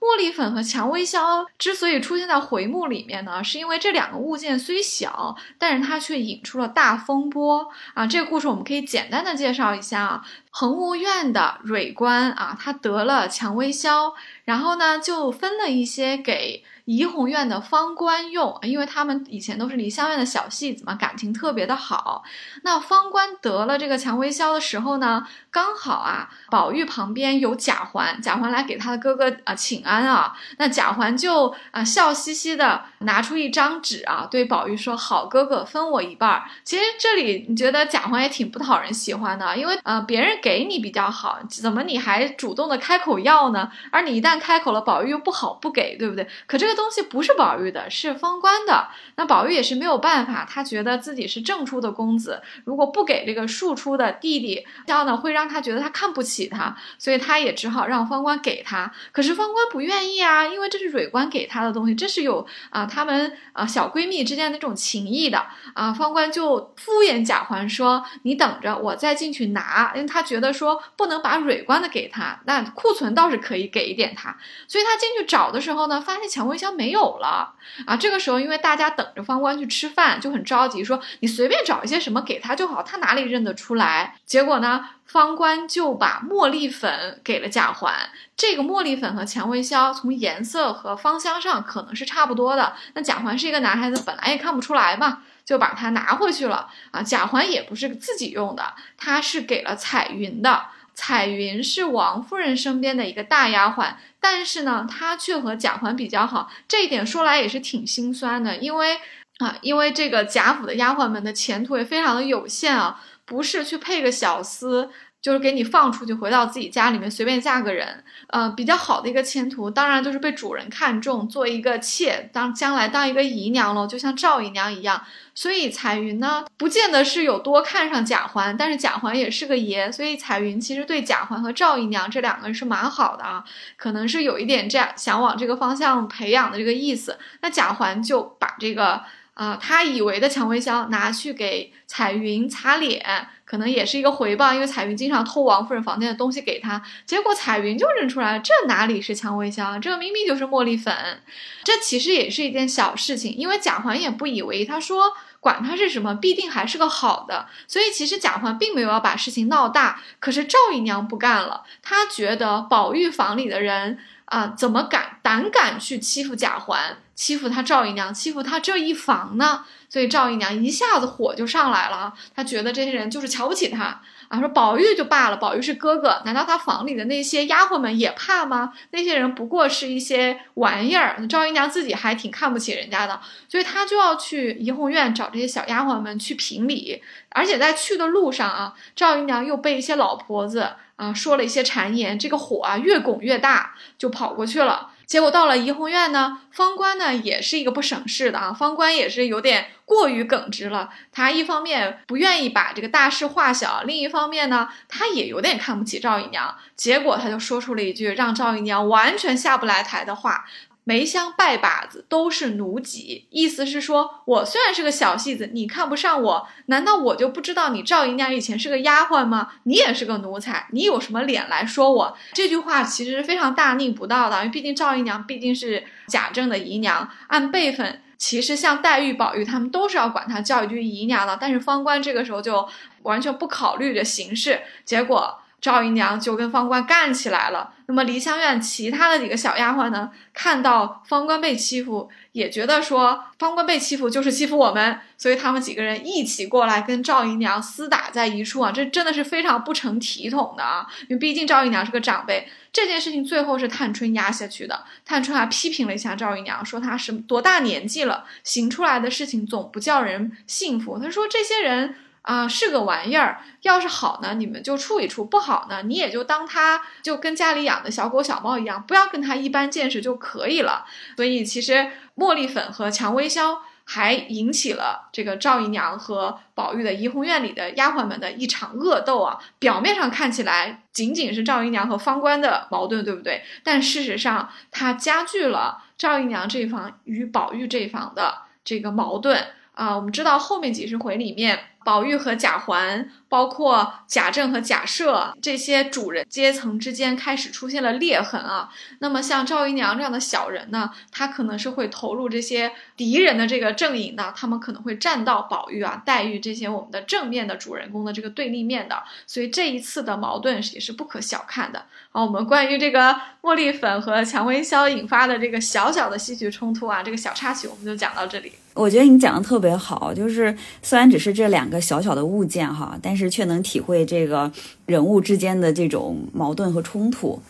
[0.00, 8.06] 茉莉粉和蔷薇香之所以出现在回目里面呢，是因为这两个物件虽小，但是它却引出了大风波啊。
[8.06, 10.24] 这个故事我们可以简单的介绍一下啊。
[10.50, 14.12] 恒芜院的蕊官啊，他得了蔷薇香，
[14.44, 22.22] 然后呢就分了一些给怡红院的方官用，因为他们以前都是梨香院的小戏子嘛，感情特别的好。
[22.62, 29.82] 那方官得了这个蔷薇消的时候呢，刚好啊，宝玉旁边有贾环，贾环来给他的哥哥啊请。
[29.84, 30.34] 安啊。
[30.56, 43.70] 那贾环就啊笑嘻嘻的拿出一张纸啊，对宝玉说：“好哥哥，分我一半。”其实这里你觉得贾环也挺不讨人喜欢的，因为呃别人给你比较好，怎么你还主动的开口要呢？
[43.90, 46.26] 而你一旦开口了，宝玉又不好不给，对不对？
[46.46, 48.88] 可这个东西不是宝玉的，是方官的。
[49.16, 58.92] 那宝玉也是没有办法，他觉得自己是正出的公子，如果不给这个庶出的弟弟，这样呢会让他觉得他看不起他，所以他也只好让方官给他。
[59.10, 65.92] 可是方官不愿意啊，因为这是蕊官给他的东西，这是有啊他们啊小闺蜜之间的这种情谊的啊。
[65.92, 74.36] 方官就敷衍贾环说：“你等着，我再进去拿。”因为他觉得说不能把蕊官的给他，那库存倒是可以给一点他。
[74.68, 77.54] 所以他进去找的时候呢，发现蔷薇香没有了
[77.86, 77.96] 啊。
[77.96, 84.16] 这个时候因为大家等着方官去吃饭，就很着急，说你随便找一些什么给他就好，他哪里认得出来？
[84.24, 84.90] 结果呢？
[85.08, 87.94] 方官就把茉莉粉给了贾环，
[88.36, 92.74] 这个茉莉粉和蔷薇香从颜色和芳香上可能是差不多的。
[92.92, 97.02] 那贾环是一个男孩子，本来也看不出来嘛，就把它拿回去了啊。
[97.02, 100.66] 贾环也不是自己用的，他是给了彩云的。
[101.00, 108.96] 彩云是王夫人身边的一个大丫鬟，但是呢，她却和贾环比较好，这一点说来也是挺心酸的，因为
[109.38, 113.00] 啊，因为这个贾府的丫鬟们的前途也非常的有限啊。
[113.24, 114.88] 不是去配个小厮，
[115.20, 125.02] 就是给你放出去，回到自己家里面随便嫁个人，呃，比较好的一个前途，当然就是被主人看中，做一个妾，当将来当一个姨娘了，就像赵姨娘一样。
[125.34, 133.44] 所以彩云呢，不见得是有多看上贾环，但是贾环也是个爷，所以彩云其实对贾环和赵姨娘这两个人是蛮好的啊，
[133.76, 137.18] 可能是有一点这样想往这个方向培养的这个意思。
[137.40, 139.02] 那贾环就把这个。
[139.38, 146.82] 啊，他以为的蔷薇香拿去给彩云擦脸，可能也是一个回报，因为彩云经常偷王夫人房间的东西给他。
[147.06, 151.22] 结果彩云就认出来了，这哪里是蔷薇香，这明明就是茉莉粉。
[151.62, 157.46] 这其实也是一件小事情，因为贾环也不以为，他说管他是什么，必定还是个好的。
[157.68, 160.02] 所以其实贾环并没有要把事情闹大。
[160.18, 166.98] 可是赵姨娘不干了，她觉得宝玉房里的人啊，怎么敢胆敢去欺负贾环？
[167.14, 172.14] 欺负他赵姨娘，欺负他这一房呢，所以赵姨娘一下子火就上来了。
[172.36, 178.72] 她觉得这些人就是瞧不起她啊，说宝玉就罢了，宝玉是哥哥，难道他房里的那些丫鬟们也怕吗？
[178.92, 181.26] 那些人不过是一些玩意儿。
[181.26, 187.02] 赵姨娘自己还挺看不起人家的，所以她就要去怡红院找这些小丫鬟们去评理。
[187.30, 194.90] 而且在去的路上啊，赵姨娘又被一些老婆子啊说了一些谗言，这个火啊越拱越大，就跑过去了。
[195.06, 200.90] 结果到了怡红院呢，方官呢也是一个不省事的啊，方官也是有点过于耿直了。
[201.10, 206.54] 他一方面不愿意把这个大事化小，另一方面呢，他也有点看不起赵姨娘。
[206.76, 210.44] 结果他就说出了一句让赵姨娘完全下不来台的话。
[210.88, 219.52] 梅香拜把子都是奴籍，意思是说，我虽然是个小戏子，你看不上我，难道我就不知道你赵姨娘以前是个丫鬟吗？
[219.64, 222.16] 你也是个奴才，你有什么脸来说我？
[222.32, 232.66] 这句话其实是非常大逆不道的，因为毕竟赵姨娘毕竟是贾政的姨娘，按辈分，其实像黛玉、宝玉他们都是要管她叫一句姨娘的，但是方官这个时候就
[233.02, 235.38] 完全不考虑着形式，结果。
[235.60, 237.74] 赵姨娘就跟方官干起来了。
[237.86, 248.70] 那么梨香院其他的几个小丫鬟呢，看到方官被欺负，也觉得说方官被欺负就是欺负我们，所以他们几个人一起过来跟赵姨娘厮打在一处啊！
[248.70, 250.86] 这真的是非常不成体统的啊！
[251.08, 252.48] 因为毕竟赵姨娘是个长辈。
[252.70, 254.84] 这件事情最后是探春压下去的。
[255.06, 260.98] 探春还批评了一下赵姨娘，说她是多大年纪了，行出来的事情总不叫人信服。
[260.98, 261.96] 她说这些人。
[262.28, 263.40] 啊，是个玩意儿。
[263.62, 270.84] 要是好呢，你们就处一处；不好呢，你也就当他就跟家里养的小狗小猫一样，不要跟他一般见识就可以了。
[271.16, 279.38] 所以，其实茉莉粉和蔷薇香还引起了这个赵姨娘和宝玉的怡红院里的丫鬟们的一场恶斗啊。
[279.58, 283.42] 表面上看起来仅仅是赵姨娘和方官的矛盾，对不对？
[283.64, 289.96] 但事实上，它加剧了赵姨娘这一方与宝玉这一方的这个矛盾啊。
[289.96, 291.58] 我们知道后面几十回里面。
[291.84, 298.68] 宝玉和贾环，包括贾政和贾赦这些主人阶层之间开始出现了裂痕啊。
[298.98, 309.02] 那么像赵姨娘这样的小人呢，他可能是会投入这些敌人的这个阵营的，他们可能会站到宝玉啊、黛玉这些我们的正面的主人公的这个对立面的。
[309.26, 311.84] 所以这一次的矛盾也是不可小看的。
[312.10, 318.52] 好，我们关于这个茉莉粉和蔷薇香引发的这个小小的戏剧冲突啊，这个小插曲我们就讲到这里。
[318.74, 324.50] 我觉得你讲的特别好，就是虽然只是这两个小小的物件哈，但是却能体会这个
[324.86, 327.40] 人物之间的这种矛盾和冲突。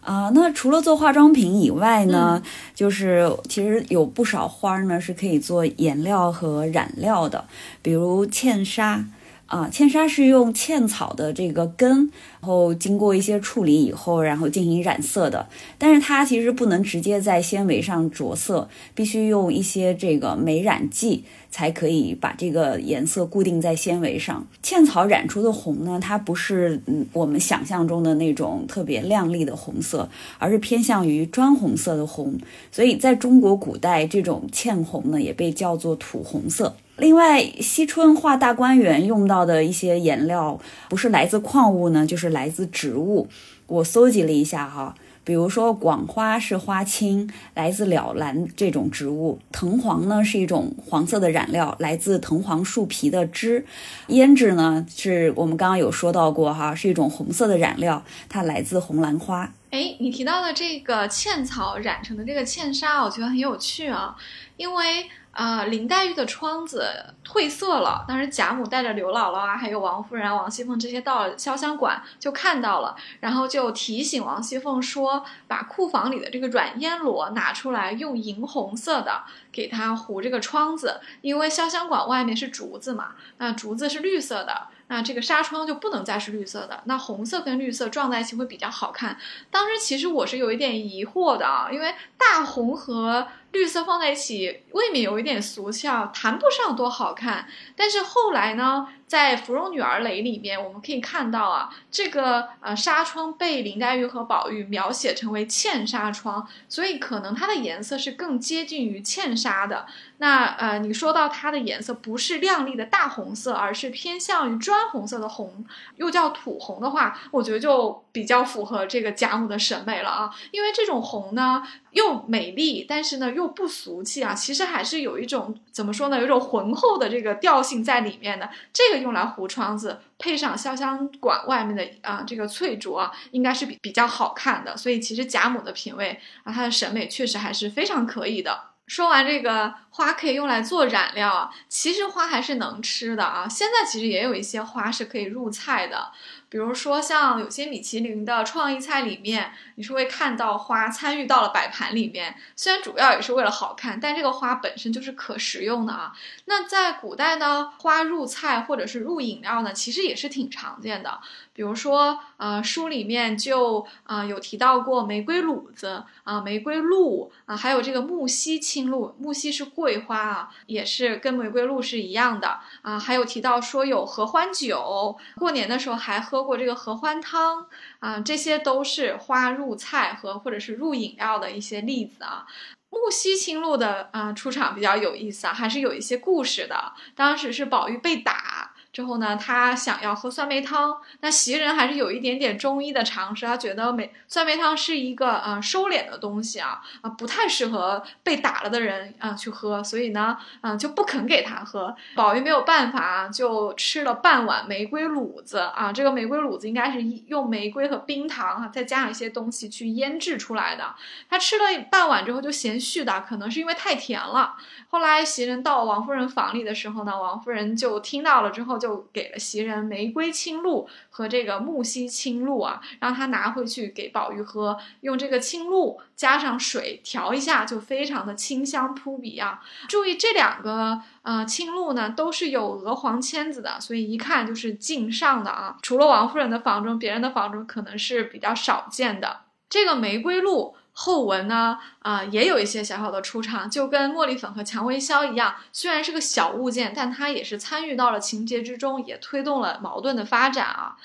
[0.00, 2.42] 啊，那除了做化妆品以外呢，
[2.74, 7.44] 就是其实有不少花呢是可以做颜料和染料的，
[7.82, 9.04] 比如茜纱。
[9.46, 12.10] 啊，茜纱是用茜草的这个根，
[12.40, 15.46] 然后经过一些处理以后，然后进行染色的。
[15.76, 24.44] 但是它其实不能直接在纤维上着色，必须用一些这个美染剂才可以把这个颜色固定在纤维上。
[24.60, 32.36] 茜草染出的红呢，它不是嗯我们想象中的那种特别亮丽的红色，而是偏向于砖红色的红。
[32.72, 36.74] 所以在中国古代，这种茜红呢也被叫做土红色。
[36.96, 43.28] 另外，惜春画大观园用到的一些颜料，不是来自矿物呢，就是来自植物。
[43.66, 44.94] 我搜集了一下哈，
[45.24, 53.62] 比如说广花是花青，来自了兰这种植物；藤黄呢是一种黄色的染料，来自藤黄树皮的枝；
[54.08, 59.52] 胭脂呢是我们刚刚有说到过哈，是一种红色的染料，它来自红兰花。
[59.70, 64.16] 哎，你提到的这个茜草染成的这个茜纱，我觉得很有趣啊，
[64.56, 65.06] 因为。
[65.32, 66.86] 啊，林黛玉的窗子
[67.26, 84.68] 褪色了，当时贾母带着刘姥姥啊，还有王夫人、王熙凤这些到了潇湘馆就看到了，然后就提醒王熙凤说，把库房里的这个软烟罗拿出来，用银红色的给它糊这个窗子，因为潇湘馆外面是竹子嘛，那竹子是绿色的。
[84.88, 89.16] 那这个纱窗就不能再是绿色的，那红色跟绿色撞在一起会比较好看。
[89.50, 97.46] 当时其实我是有一点疑惑的啊，因为大红和绿色放在一起未免有一点俗气啊，谈不上多好看。
[97.76, 98.88] 但是后来呢？
[99.12, 109.84] 在《芙蓉女儿蕾》里面，我们可以看到啊，这个呃纱窗被林黛玉和宝玉描写成为茜纱窗，所以可能它的颜色是更接近于茜纱的。
[110.16, 115.62] 那呃，你说到它的颜色不是亮丽的大红色，而是偏向于砖红色的红，
[115.96, 120.30] 又叫土红的话，我觉得就比较符合这个贾母的审美了啊。
[120.52, 121.62] 因为这种红呢，
[121.92, 128.48] 又美丽，但是呢又不俗气啊，其实还是有一种怎么说呢，有一种浑厚的这个调性在里面的。
[128.72, 129.02] 这个。
[129.02, 132.96] 用来糊窗子，配上潇湘馆外面的啊这个翠竹，
[133.32, 134.76] 应该是比比较好看的。
[134.76, 138.68] 所以其实贾母的品味啊，她的审美确实还是非常可以的。
[138.86, 143.46] 说完这个花可以用来做染料啊，其实花还是能吃的啊。
[143.48, 146.10] 现在其实也有一些花是可以入菜的。
[146.48, 152.34] 比如说，像有些米其林的创意菜里面，你是会看到花参与到了摆盘里面。
[152.54, 156.12] 虽然主要也是为了好看，但这个花本身就是可食用的啊。
[156.44, 161.20] 那在古代呢，花入菜或者是入饮料呢，其实也是挺常见的。
[161.54, 169.14] 比如说，呃，书里面就啊有提到过玫瑰卤子啊、玫瑰露啊，还有这个木樨青露。
[169.18, 172.96] 木樨是桂花啊，也是跟玫瑰露是一样的啊。
[172.96, 177.66] 还有提到说有合欢酒，过年的时候还喝过这个合欢汤
[177.98, 182.46] 啊，这些都是花入菜和或者是入饮料的一些例子啊。
[182.90, 186.92] 木樨青露的啊出场比较有意思啊，还是有一些故事的。
[187.16, 188.71] 当时是宝玉被打。
[188.92, 190.98] 之后呢，他想要喝酸梅汤。
[191.20, 201.96] 那袭人还是有一点点中医的常识，他觉得梅酸梅汤是一个呃收敛的东西啊啊，不太适合被打了的人啊去喝，所以呢，嗯，就不肯给他喝。
[202.14, 205.90] 宝玉没有办法，就吃了半碗玫瑰卤子啊。
[205.90, 210.94] 这个玫瑰卤子应该是用玫瑰和冰糖啊，再加上一些东西去腌制出来的。
[211.30, 214.56] 他吃了半碗之后就嫌絮的，可能是因为太甜了。
[214.90, 218.81] 后来袭人到王夫人房里的时候呢，王夫人就听到了之后。
[218.82, 224.76] 就给了袭人玫瑰清露和这个木樨清露啊，让他拿回去给宝玉喝。
[225.02, 229.60] 用这个清露加上水调一下，就非常的清香扑鼻啊。
[229.88, 235.78] 注意这两个呃清露呢，都是有鹅黄签子的，所以一看就是敬上的啊。
[235.82, 239.42] 除了王夫人的房中，别人的房中可能是比较少见的。
[239.70, 240.74] 这个玫瑰露。
[240.94, 250.96] 后文呢，啊，也有一些小小的出场，就跟茉莉粉和蔷薇消一样，虽然是个小物件，但它也是参与到了情节之中，也推动了矛盾的发展啊。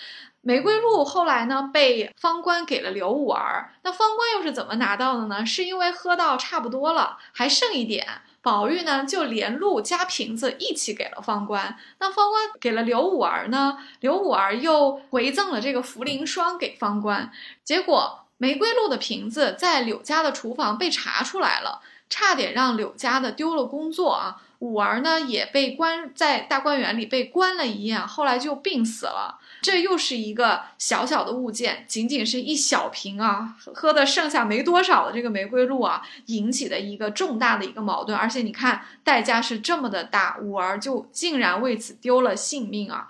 [0.42, 5.46] 玫瑰露后来呢，被方官给了刘五儿，那方官又是怎么拿到的呢？
[5.46, 8.06] 是因为喝到差不多了，还剩一点，
[8.42, 17.32] 宝玉呢就连露加瓶子一起给了方官，那方官给了刘五儿呢，刘五儿又回赠了这个茯苓霜给方官，
[17.64, 18.27] 结果。
[18.38, 24.42] 玫瑰露的瓶子在柳家的厨房被查出来了，差点让柳家的丢了工作啊！
[24.60, 29.40] 五儿呢也被关在大观园里被关了一夜，后来就病死了。
[29.62, 38.18] 这又是一个小小的物件，仅仅是一小瓶啊，喝的剩下没多少的这个玫瑰露啊，引起的一个重大的一个矛盾。
[38.18, 43.08] 而且你看代价是这么的大，五儿就竟然为此丢了性命啊！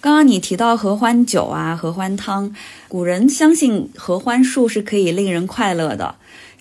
[0.00, 2.54] 刚刚你提到合欢酒啊、合欢汤，
[2.86, 6.14] 古人相信合欢树是可以令人快乐的。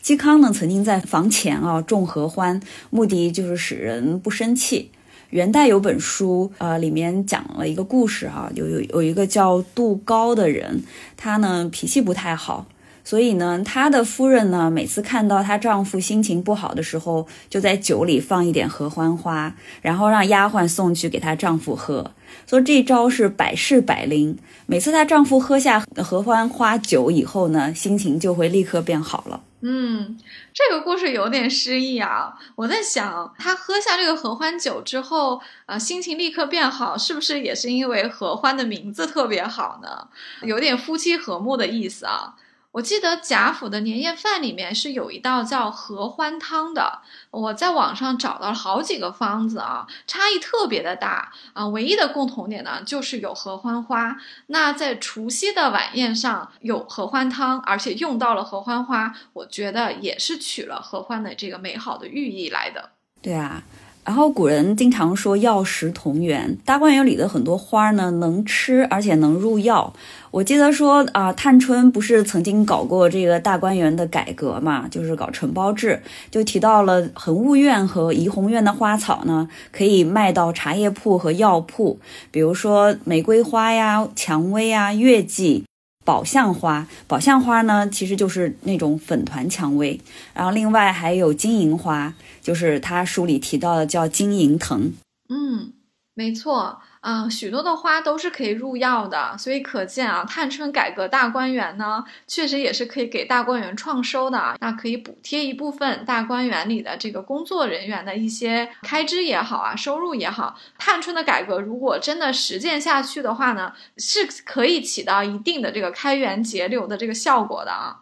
[0.03, 2.59] 嵇康呢曾经在房前啊种合欢，
[2.89, 4.89] 目的就是使人不生气。
[5.29, 10.81] 元代有本书，呃，里面讲了一个故事哈，有有有一个叫杜高的人，
[11.15, 12.65] 他呢脾气不太好，
[13.03, 22.11] 所以呢，他的夫人呢每次看到她丈夫心情不好的时候，就在酒里放一点合欢花，然后让丫鬟送去给她丈夫喝。
[22.45, 29.41] 所以这招是百试百灵，每次她丈夫喝下合欢花酒以后呢，心情就会立刻变好了。
[29.61, 30.19] 嗯，
[30.53, 32.35] 这个故事有点诗意啊！
[32.55, 40.07] 我在想，她喝下这个合欢酒之后，呃，心情立刻变好，是不是也是因为合欢的名字特别好呢？
[40.43, 42.35] 有点夫妻和睦的意思啊。
[42.71, 47.01] 我记得贾府的年夜饭里面是有一道叫合欢汤的，
[47.31, 54.17] 我在网上找到了好几个方子啊，差异特别的大啊，唯一的共同点呢就是有合欢花。
[54.47, 62.91] 那在除夕的晚宴上有合欢汤，而且用到了合欢花，我觉得也是取了合欢的这个美好的寓意来的。
[63.21, 63.63] 对啊。
[64.07, 69.93] 然后古人经常说药食同源，大观园里的很多花呢能吃，而且能入药。
[70.31, 76.01] 我记得说啊，探春不是曾经搞过这个大观园的改革嘛，就是搞承包制，
[76.31, 81.99] 就提到了恒务院和怡红院的花草呢，可以卖到茶叶铺和药铺，
[82.31, 85.65] 比如说玫瑰花呀、蔷薇啊、月季。
[86.07, 89.99] 宝相花，宝相花呢，其实就是那种粉团蔷薇。
[90.33, 94.93] 然后另外还有金银花，就是他书里提到的叫金银藤。
[95.27, 95.73] 嗯，
[96.13, 96.79] 没错。
[96.99, 104.55] 啊，许多的花都是可以入药的，所以可见啊，探春改革大观园呢，确实也是可以给大观园创收的。
[104.59, 110.57] 那可以补贴一部分大观园里的这个工作人员的一些开支也好啊，收入也好。
[110.77, 117.99] 探春的改革如果真的实践下去的话呢，是可以起到一定的这个开源节流的这个效果的啊。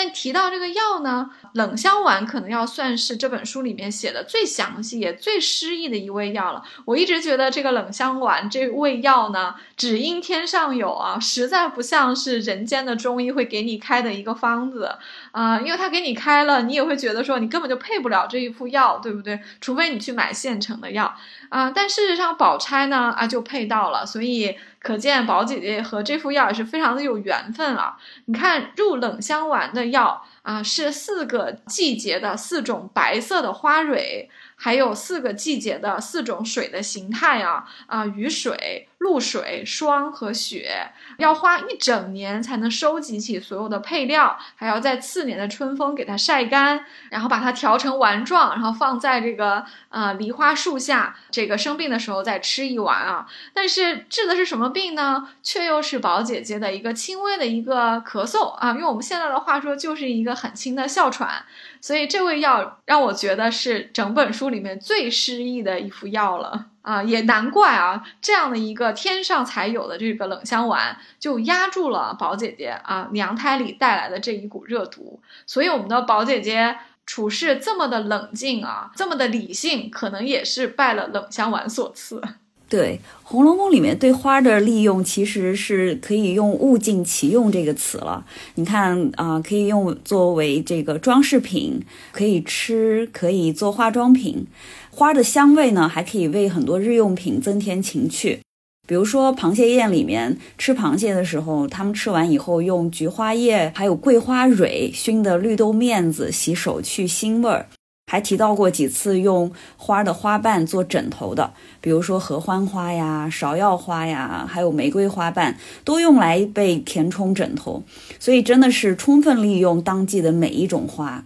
[0.00, 6.62] 但提到这个药呢，冷香丸可能要算是这本书里面写的最详细也最诗意的一味药了。
[6.84, 14.88] 我一直觉得这个冷香丸这味药呢，只应天上有啊，实在不像是人间的中医会给你开的一个方子
[15.32, 19.40] 啊，因为他给你开了，你也会觉得说你根本就配不了这一副药，对不对？
[19.60, 21.12] 除非你去买现成的药
[21.48, 21.72] 啊。
[21.72, 24.56] 但事实上，宝钗呢啊就配到了，所以。
[24.88, 27.98] 可见宝姐姐和这副药也是非常的有缘分啊！
[28.24, 34.30] 你看入冷香丸的药啊，是四个季节的四种白色的花蕊。
[34.60, 53.28] 还有四个季节的四种水的形态啊啊，雨水、露水、霜和雪，要花一整年才能收集起所有的配料，还要在次年的春风给它晒干，然后把它调成丸状，然后放在这个呃梨花树下，这个生病的时候再吃一丸啊。
[53.54, 55.28] 但是治的是什么病呢？
[55.40, 61.44] 却又是宝姐姐的一个轻微的一个咳嗽啊，用我们现在的话说，就是一个很轻的哮喘。
[61.80, 75.20] 所以这味药让我觉得是整本书里面最诗意的一副药了啊，也难怪啊，这样的一个天上才有的这个冷香丸，就压住了宝姐姐啊娘胎里带来的这一股热毒。
[75.46, 82.22] 所以我们的宝姐姐处事这么的冷静啊，这么的理性，可能也是拜了冷香丸所赐。
[82.68, 88.26] 对《红楼梦》里面对花的利用，其实是可以用“物尽其用”这个词了。
[88.56, 91.80] 你看啊，可以用作为这个装饰品，
[92.12, 94.46] 可以吃，可以做化妆品。
[94.90, 98.40] 花的香味呢，还可以为很多日用品增添情趣。
[98.86, 107.66] 比如说螃蟹宴里面吃螃蟹的时候，他们吃完以后用菊花叶还有桂花蕊熏的绿豆面子洗手去腥味儿。
[108.10, 115.54] 还提到过几次用花的花瓣做枕头的，比如说合欢花呀、芍药花呀，还有玫瑰花瓣，
[115.84, 117.82] 都用来被填充枕头。
[118.18, 121.22] 所以真的是充分利用当季的每一种花。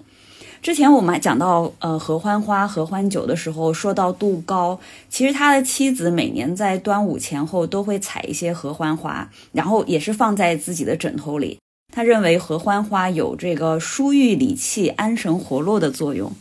[0.60, 11.58] 之前我们还讲到呃合欢花、合欢酒的时候，说到杜高，其实他的妻子每年在端午前后都会采一些合欢花，然后也是放在自己的枕头里。
[11.94, 16.32] 他认为合欢花有这个疏郁理气、安神活络的作用。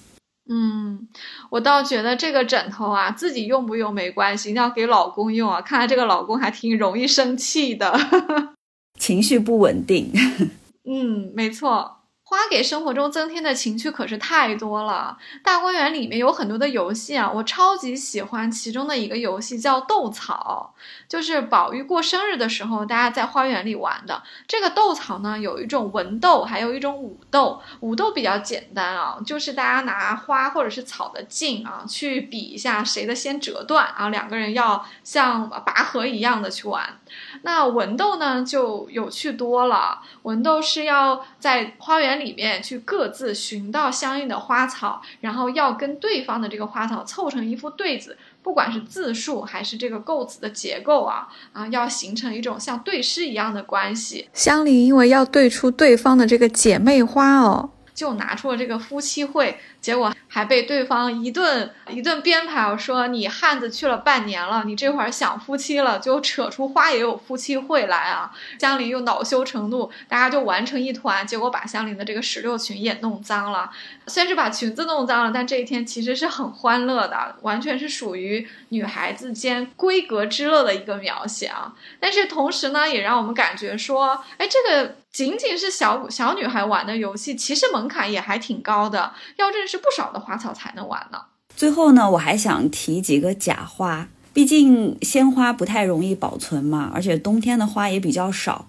[0.54, 1.08] 嗯，
[1.50, 5.62] 我倒觉得这个枕头啊，自己用不用没关系，一定要给老公用啊。
[5.62, 7.98] 看来这个老公还挺容易生气的，
[9.00, 10.12] 情绪不稳定。
[10.84, 12.00] 嗯，没错，
[12.32, 15.18] 《花给生活中增添的情趣可是太多了。
[15.44, 20.74] 大观园里面有很多的游戏啊，我超级喜欢其中的一个游戏叫斗草，
[21.10, 24.24] 就是宝玉过生日的时候，大家在花园里玩的。
[24.48, 27.62] 这个斗草呢，有一种文斗，还有一种武斗。
[27.82, 36.98] 武斗比较简单啊，就是大家拿花或者是草的茎啊，去比一下谁的先折断，然后两个人要像拔河一样的去玩。
[37.42, 40.02] 那文斗呢，就有趣多了。
[40.22, 54.28] 文斗是要在花园里面去各自寻到相应的花草，然后要跟对方的这个花草凑成一副对子，不管是字数还是这个构词的结构啊啊，要形成一种像对诗一样的关系。
[54.34, 59.58] 香菱因为要对出对方的这个姐妹花哦，就拿出了这个夫妻会。
[59.82, 68.32] 结果还被对方一顿一顿编排，说你汉子去了半年了，你这会儿想夫妻了，就扯出花也有夫妻会来啊！
[68.60, 73.72] 香菱又恼羞成怒，大家就玩成一团，结果把香菱的这个石榴裙也弄脏了。
[74.06, 81.74] 虽然是把裙子弄脏了，但这一天其实是很欢乐的，完全是属于女孩子间闺阁之乐的一个描写啊！
[82.00, 89.68] 但是同时呢，也让我们感觉说，哎，这个仅仅是小小女孩玩的游戏，其实门槛也还挺高的，要认。
[89.72, 91.20] 是不少的花草才能玩呢。
[91.56, 98.66] 最后呢，我还想提几个假花，毕竟鲜花不太容易保存嘛，而且冬天的花也比较少。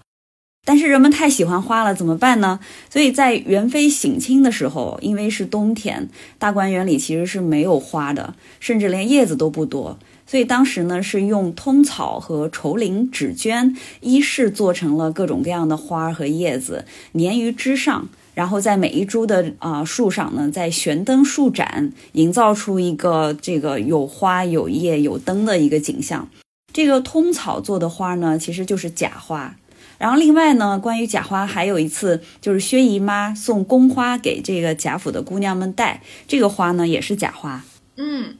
[0.65, 2.61] 但是人们太喜欢花了，怎么办呢？
[2.89, 6.07] 所以在元妃省亲的时候，因为是冬天，
[6.39, 9.99] 大观园里其实是没有花的，甚至连叶子都不多。
[10.25, 18.07] 所以当时呢，是用通草和绸绫纸绢衣饰做成了各种各样的花和叶子，粘于枝上。
[18.33, 26.27] 然后在每一株的啊树上呢，在悬灯树展，营造出一个这个有花有叶有灯的一个景象。
[26.71, 29.55] 这个通草做的花呢，其实就是假花。
[29.99, 37.63] 然后另外呢，关于假花，还有一次就是薛姨妈送宫花给这个贾府的姑娘们戴，这个花呢也是假花。
[37.95, 38.35] 嗯，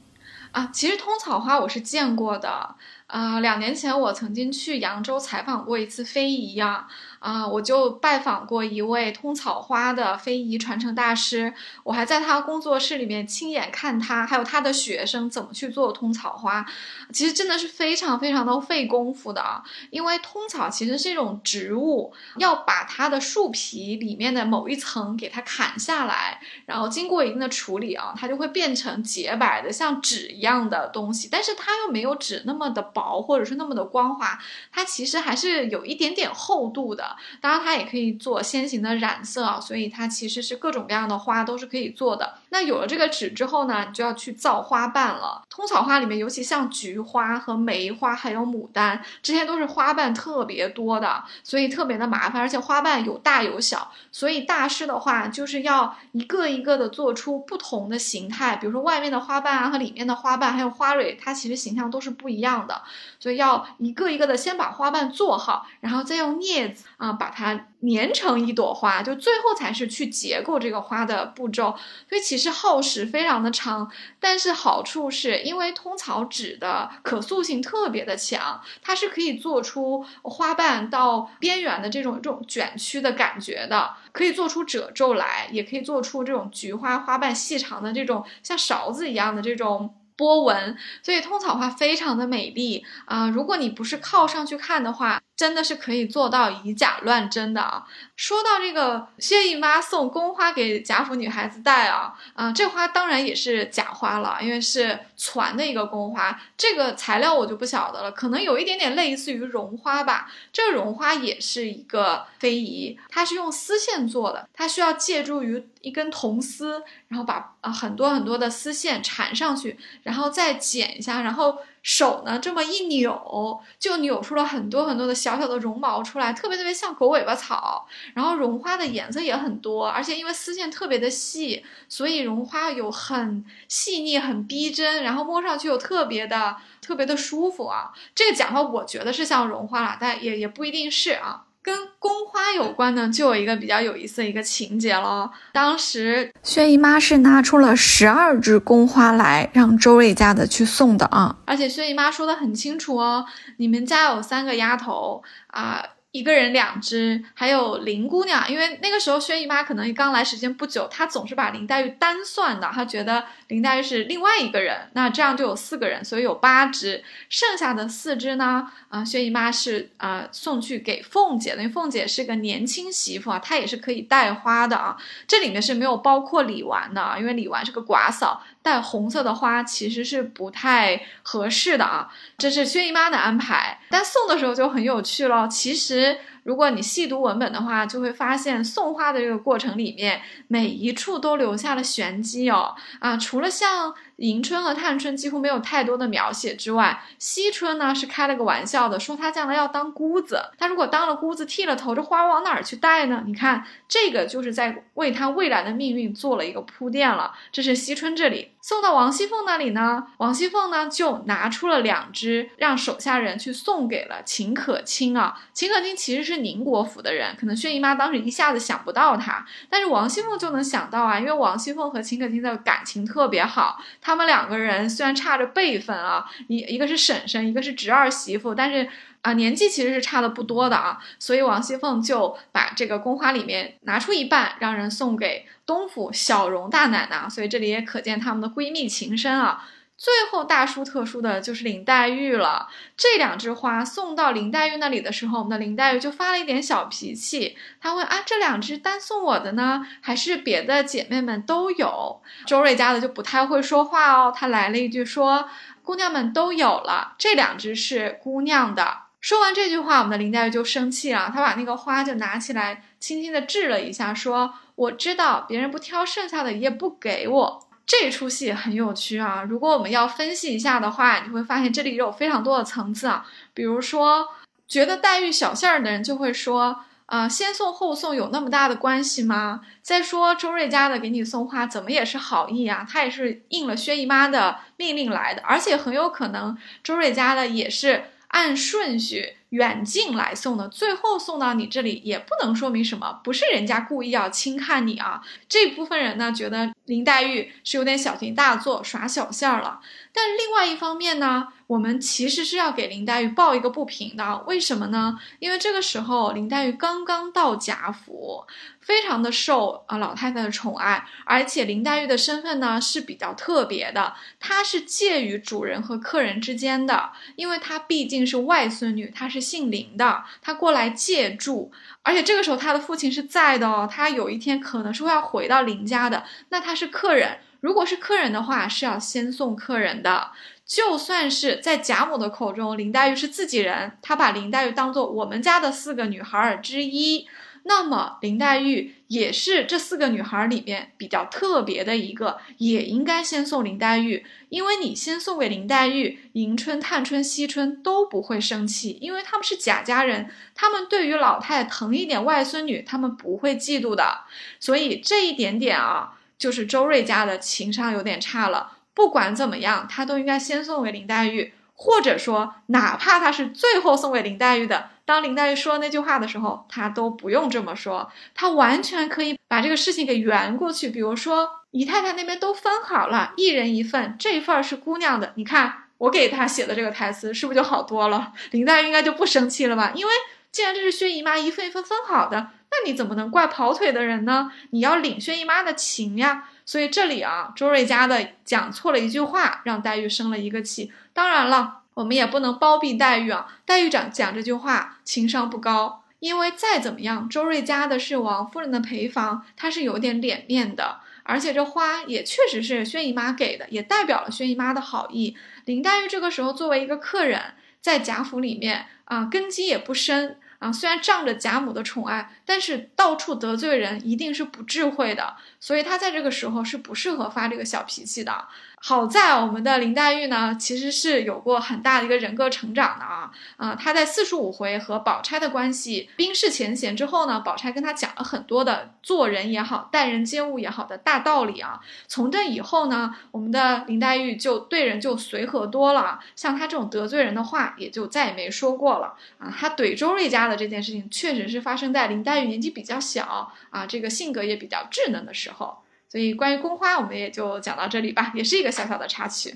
[0.51, 2.75] 啊，其实通草花我是见过的。
[3.05, 6.87] 啊，两年前我曾经去扬州采访过一次非遗呀。
[7.23, 11.53] 啊我就拜访过一位通草花的非遗传承大师，
[11.83, 16.65] 我还在他工作室里面亲眼看他，还有他的学生怎么去做通草花，
[17.13, 34.37] 其实真的是非常非常的费功夫的啊，因为通草其实是一种植物，要把它的树皮里面的某一层给它砍下来，然后经过一定的处理啊，它就会变成洁白的像纸一样的东西，但是它又没有纸那么的薄或者是那么的光滑，
[34.73, 37.12] 它其实还是有一点点厚度的。
[37.41, 42.35] 当然，它也可以做先行的染色啊，所以它其实是各种各样的花都是可以做的。
[42.49, 45.43] 那有了这个纸之后呢，你就要去造花瓣了。
[45.49, 53.91] 通草花里面，尤其像菊花和梅花还有牡丹，这些都是花瓣特别多的，所以特别的麻烦，而且花瓣有大有小。
[54.11, 62.81] 所以大师的话，就是要一个一个的做出不同的形态，比如说外面的花瓣啊和里面的花瓣，还有花蕊，它其实形象都是不一样的。
[63.19, 71.75] 所以要一个一个的先把花瓣做好，然后再用镊子啊把它粘成一朵花，就最后才是去结构这个花的步骤。
[72.07, 73.91] 所以其实耗时非常的长，
[74.21, 83.95] 但是好处是因为通草纸的可塑性特别的强，它是可以做出花瓣到边缘的这种这种卷曲的感觉的。
[84.13, 89.93] 可以做出褶皱来，也可以做出这种菊花花瓣细长的这种像勺子一样的这种。
[90.15, 93.27] 波纹，所以通草花非常的美丽啊！
[93.29, 97.83] 如果你不是靠上去看的话，真的是可以做到以假乱真的啊！
[98.15, 110.31] 说到这个薛姨妈送宫花给贾府女孩子戴啊，啊，这花当然也是假花了，因为是攒的一个宫花，这个材料我就不晓得了，可能有一点点类似于绒花吧。
[110.51, 121.57] 这绒花也是一个非遗，它是用丝线做的，它需要借助于一根铜丝，然后把啊很多很多的丝线缠上去，然后再剪一下，然后。
[121.83, 127.85] 手呢，这么一扭，就扭出了很多很多的小小的绒毛出来，特别特别像狗尾巴草。
[128.15, 137.91] 然后绒花的颜色也很多，而且因为丝线特别的细，所以绒花有很细腻、很逼真，然后摸上去又特别的特别的舒服啊。
[138.15, 141.43] 这个假发我觉得是像绒花了，但也也不一定是啊。
[141.63, 145.31] 跟宫花有关呢，就有一个比较有意思的一个情节了。
[145.53, 153.25] 当时薛姨妈是拿出了十二支宫花来让周瑞家的去送的啊，而且薛姨妈说的很清楚哦，
[153.57, 155.83] 你们家有三个丫头啊。
[156.13, 174.97] 一个人两只，还有林姑娘，因为那个时候薛姨妈可能刚来时间不久，她总是把林黛玉单算的，她觉得林黛玉是另外一个人，那这样就有四个人，所以有八只，剩下的四只呢，啊，薛姨妈是啊送去给凤姐的，因为凤姐是个年轻媳妇啊，她也是可以带花的啊，
[175.27, 186.17] 这里面是没有包括李纨的，因为李纨是个寡嫂，带红色的花其实是不太合适的啊，这是薛姨妈的安排，但送的时候就很有趣了，其实。
[186.43, 192.75] 如果你细读文本的话，就会发现送花的这个过程里面，每一处都留下了玄机哦。
[192.99, 193.93] 啊，除了像。
[194.17, 200.39] 迎春和探春几乎没有太多的描写之外，惜春呢是开了个玩笑的，说她将来要当姑子。
[200.57, 203.23] 她如果当了姑子，剃了头，这花往哪儿去带呢？
[203.25, 207.33] 你看，这个就是在为她未来的命运做了一个铺垫了。
[207.51, 215.39] 这是惜春这里送到王熙凤那里呢，王熙凤呢就拿出了两只，让手下人去送给了秦可卿啊。
[215.53, 223.81] 秦可卿其实是宁国府的人，可能薛姨妈当时一下子想不到她，但是王熙凤就能想到啊，因为王熙凤和秦可卿的感情特别好。
[224.01, 228.87] 她他们两个人虽然差着辈分啊，一一个是婶婶，一个是侄儿媳妇，但是
[229.23, 239.67] 啊年纪其实是差的不多的啊，所以王熙凤就把这个宫花里面拿出一半，让人送给东府小荣大奶奶，所以这里也可见他们的闺蜜情深啊。
[240.03, 242.67] 最后大书特书的就是林黛玉了。
[242.97, 247.55] 这两枝花送到林黛玉那里的时候，我们的林黛玉就发了一点小脾气。
[247.79, 252.21] 她问啊，这两只单送我的呢，还是别的姐妹们都有？
[252.45, 255.47] 周瑞家的就不太会说话哦，她来了一句说，
[255.83, 259.03] 姑娘们都有了，这两只是姑娘的。
[259.21, 267.62] 说完这句话，我们的林黛玉就生气了，她把那个花就拿起来，轻轻的掷了一下，说，我知道别人不挑，剩下的也不给我。
[267.85, 269.43] 这出戏很有趣啊！
[269.43, 273.25] 如果我们要分析一下的话，你会发现这里有非常多的层次啊。
[273.53, 274.27] 比如说，
[274.67, 279.61] 觉得黛玉小馅儿的人就会说，啊，先送后送有那么大的关系吗？
[279.81, 289.35] 再说周瑞家的给你送花，怎么也是好意啊，他也是应了薛姨妈的命令来的，而且很有可能周瑞家的也是按顺序。
[289.53, 295.21] 远近来送的，最后送到你这里也不能说明什么，不是人家故意要轻看你啊。
[295.47, 299.79] 这部分人呢，觉得林黛玉是有点小题大做，耍小性儿了。
[300.11, 304.43] 但另外一方面呢，我们其实是要给林黛玉抱一个不平的。
[304.47, 305.19] 为什么呢？
[305.37, 308.45] 因为这个时候林黛玉刚刚到贾府。
[308.83, 321.71] 非常的受啊老太太的宠爱，而且林黛玉的身份呢是比较特别的，她是介于主人和客人之间的，因为她毕竟是外孙女，她是姓林的，她过来借住，
[322.01, 330.31] 而且这个时候她的父亲是在的哦，她有一天可能是会要回到林家的，那她是客人，如果是客人的话是要先送客人的，
[330.65, 337.25] 就算是在贾母的口中，林黛玉是自己人，她把林黛玉当做我们家的四个女孩儿之一。
[337.65, 354.25] 那么林黛玉也是这四个女孩里面比较特别的一个，也应该先送林黛玉，因为你先送给林黛玉，迎春、探春、惜春都不会生气，因为他们是贾家人，他们对于老太疼一点外孙女，他们不会嫉妒的。
[354.59, 358.77] 所以这一点点啊，就是周瑞家的情商有点差了。
[358.93, 364.89] 不管怎么样，他都应该先送给林黛玉，或者说，哪怕他是最后送给林黛玉的。
[365.05, 370.89] 当林黛玉说那句话的时候，她都不用这么说，她完全可以把这个事情给圆过去。
[370.89, 375.33] 比如说，姨太太那边都分好了，一人一份，这份是姑娘的。
[375.35, 378.31] 你看我给她写的这个台词，是不是就好多了？
[378.51, 379.91] 林黛玉应该就不生气了吧？
[379.93, 380.13] 因为
[380.51, 384.51] 既然这是薛姨妈一份一份分好的，那你怎么能怪跑腿的人呢？
[384.69, 386.47] 你要领薛姨妈的情呀。
[386.65, 390.93] 所以这里啊，周瑞家的讲错了一句话，让黛玉生了一个气。
[391.11, 391.79] 当然了。
[391.95, 393.47] 我们也不能包庇黛玉啊！
[393.65, 405.37] 黛玉讲讲这句话情商不高，因为再怎么样，周瑞家的是王夫人的陪房，她是有点脸面的，而且这花也确实是薛姨妈给的，也代表了薛姨妈的好意。
[405.65, 418.47] 林黛玉这个时候作为一个客人，在贾府里面啊，根基也不深啊，虽然仗着贾母的宠爱，但是到处得罪人，一定是不智慧的，所以她在这个时候是不适合发这个小脾气的。
[418.85, 423.73] 好在我们的林黛玉呢，其实是有过很大的一个人格成长的啊啊！
[423.73, 431.79] 她在四十五回和宝钗的关系冰释前嫌之后呢，宝钗跟她讲了很多的做人也好、待人接物也好的大道理啊。
[432.09, 439.49] 从这以后呢，我们的林黛玉就对人就随和多了，像她这种得罪人的话也就再也没说过了啊。
[439.57, 445.77] 她怼周瑞家的这件事情，确实是发生在林黛玉年纪比较小啊，这个性格也比较稚嫩的时候。
[446.13, 449.55] 所以关于宫花，我们也就讲到这里吧，也是一个小小的插曲。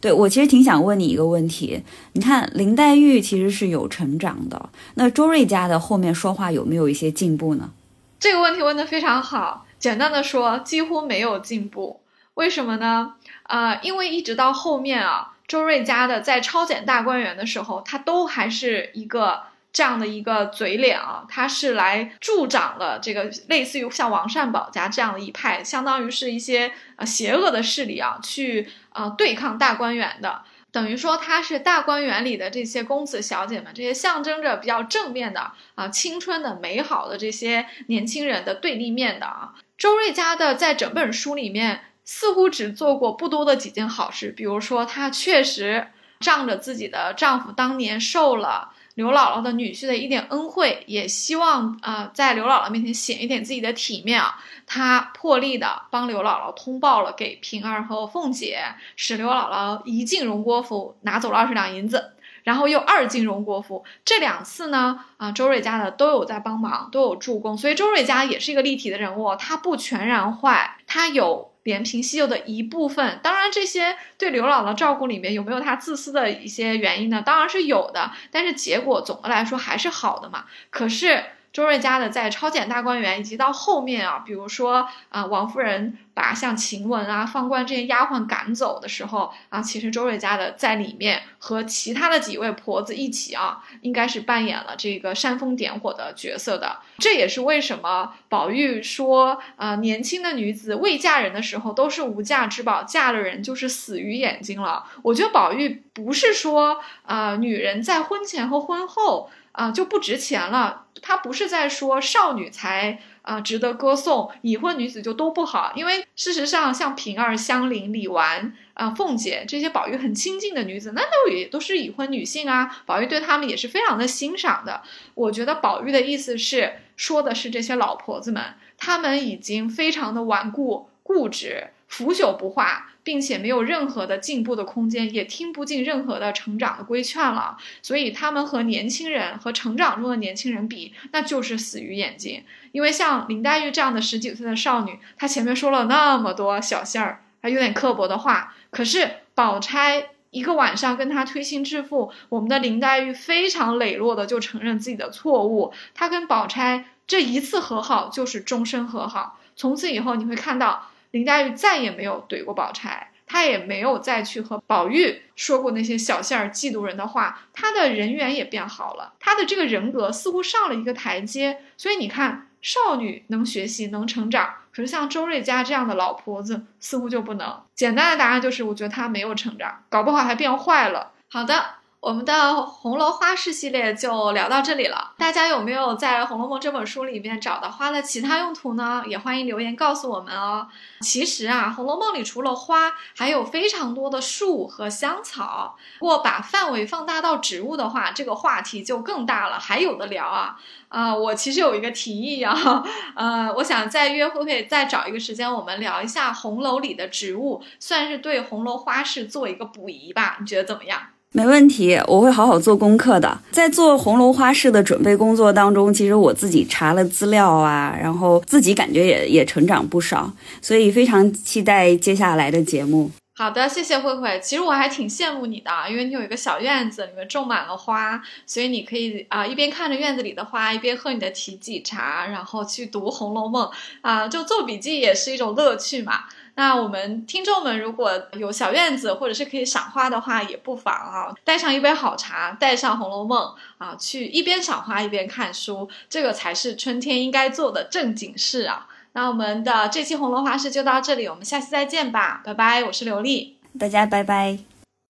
[0.00, 1.84] 对我其实挺想问你一个问题，
[2.14, 7.70] 你看林黛玉其实是有成长的，那周瑞家的后面说话有没有一些进步呢？
[8.18, 12.00] 这个问题问得非常好，简单的说，几乎没有进步。
[12.34, 13.14] 为什么呢？
[13.44, 19.53] 啊，因为一直到后面啊，周瑞家的在抄检大观园的时候，他都还是一个。
[19.74, 39.54] 这样的一个嘴脸啊，他是来助长了这个类似于像王善保家这样的一派，相当于是一些呃邪恶的势力啊，去呃对抗大观园的，等于说他是大观园里的这些公子小姐们，这些象征着比较正面的啊青春的美好的这些年轻人的对立面的啊。
[39.76, 45.88] 周瑞家的在整本书里面似乎只做过不多的几件好事，比如说她确实
[46.20, 48.70] 仗着自己的丈夫当年受了。
[48.94, 54.36] 刘姥姥的女婿的一点恩惠，也希望啊，在刘姥姥面前显一点自己的体面啊。
[54.66, 58.60] 他破例的帮刘姥姥通报了给平儿和凤姐，
[58.94, 62.12] 使刘姥姥一进荣国府拿走了二十两银子，
[62.44, 63.84] 然后又二进荣国府。
[64.04, 71.53] 这两次呢，啊，周瑞家的都有在帮忙，都有助攻，所以周瑞家也是一个立体的人物，他不全然坏，他有。
[71.64, 77.20] 连平西柚的一部分，当然这些对刘姥姥照顾里面有没有她自私的一些原因呢？
[77.20, 80.44] 当然是有的，但是结果总的来说还是好的嘛。
[80.70, 81.24] 可是。
[81.54, 96.78] 周瑞家的在抄检大观园，以及到后面啊，比如说啊，王夫人把像晴雯啊、放官这些丫鬟赶走的时候啊，其实周瑞家的在里面和其他的几位婆子一起啊，应该是扮演了这个煽风点火的角色的。
[96.98, 104.84] 这也是为什么宝玉说啊，年轻的女子未嫁人的时候都是无价之宝，嫁了人就是死于眼睛了。
[105.02, 109.30] 我觉得宝玉不是说啊，女人在婚前和婚后。
[109.54, 110.82] 啊，就不值钱了。
[111.00, 115.72] 他不是在说少女才啊值得歌颂，已婚女子就都不好。
[115.76, 122.82] 因为事实上，像平儿、香菱、李纨啊、凤姐这些宝玉很亲近的女子，那都也都是已婚女性啊。
[122.86, 124.82] 宝玉对她们也是非常的欣赏的。
[125.14, 128.42] 我觉得宝玉的意思是说的是这些老婆子们，
[128.78, 132.93] 她们已经非常的顽固、固执、腐朽不化。
[133.04, 137.58] 并且没有任何的进步的空间，也听不进任何的成长的规劝了。
[137.82, 142.42] 所以他们和年轻人和成长中的年轻人比，那就是死鱼眼睛。
[142.72, 148.54] 因为像林黛玉这样的十几岁的少女，她前面说了那么多小信儿，还有点刻薄的话。
[148.70, 155.72] 可是宝钗一个晚上跟她推心置腹，我们的林黛玉非常磊落的就承认自己的错误。
[155.94, 160.88] 她跟宝钗这一次和好就是终身和好，从此以后你会看到。
[161.14, 171.60] 林黛玉再也没有怼过宝钗，她也没有再去和宝玉说过那些小杏儿嫉妒人的话，她的人缘也变好了，她的这个人格似乎上了一个台阶。
[171.76, 177.62] 所以你看，少女能学习能成长，可是像周瑞家这样的老婆子似乎就不能。
[177.76, 181.12] 简单的答案就是，我觉得她没有成长，搞不好还变坏了。
[181.30, 181.76] 好的。
[182.04, 185.12] 我们的红楼花市系列就聊到这里了。
[185.16, 189.02] 大家有没有在《红楼梦》这本书里面找到花的其他用途呢？
[189.06, 190.68] 也欢迎留言告诉我们哦。
[191.00, 195.78] 其实啊，《红楼梦》里除了花，还有非常多的树和香草。
[195.98, 200.60] 如果把范围放大到植物的话，这个话题就更大了，还有的聊啊。
[200.90, 202.84] 啊，我其实有一个提议啊，
[203.16, 210.36] 呃，我想再约慧慧再找一个时间，我们聊一下红楼里的植物，算是对红楼花市做一个补遗吧。
[210.38, 211.00] 你觉得怎么样？
[211.36, 213.40] 没问题，我会好好做功课的。
[213.50, 220.32] 在做红楼花市的准备工作当中，其实我自己查了资料啊，然后自己感觉也也成长不少，
[220.62, 223.10] 所以非常期待接下来的节目。
[223.36, 224.38] 好的，谢谢慧慧。
[224.40, 233.66] 其实我还挺羡慕你的，因为你有一个小院子，里面种满了花，所以你可以啊一边看着院子里的花，一边喝你的提己茶，然后去读《红楼梦》
[234.02, 236.20] 啊，就做笔记也是一种乐趣嘛。
[236.56, 243.40] 那我们听众们如果有小院子或者是可以赏花的话，也不妨啊，带上一杯好茶，带上《红楼梦》
[243.78, 248.86] 啊，去一边赏花一边看书，这个才是春天应该做的正经事啊。
[249.12, 254.73] 那我们的这期红楼花市就到这里，我们下期再见吧，拜拜，我是刘丽，大家拜拜。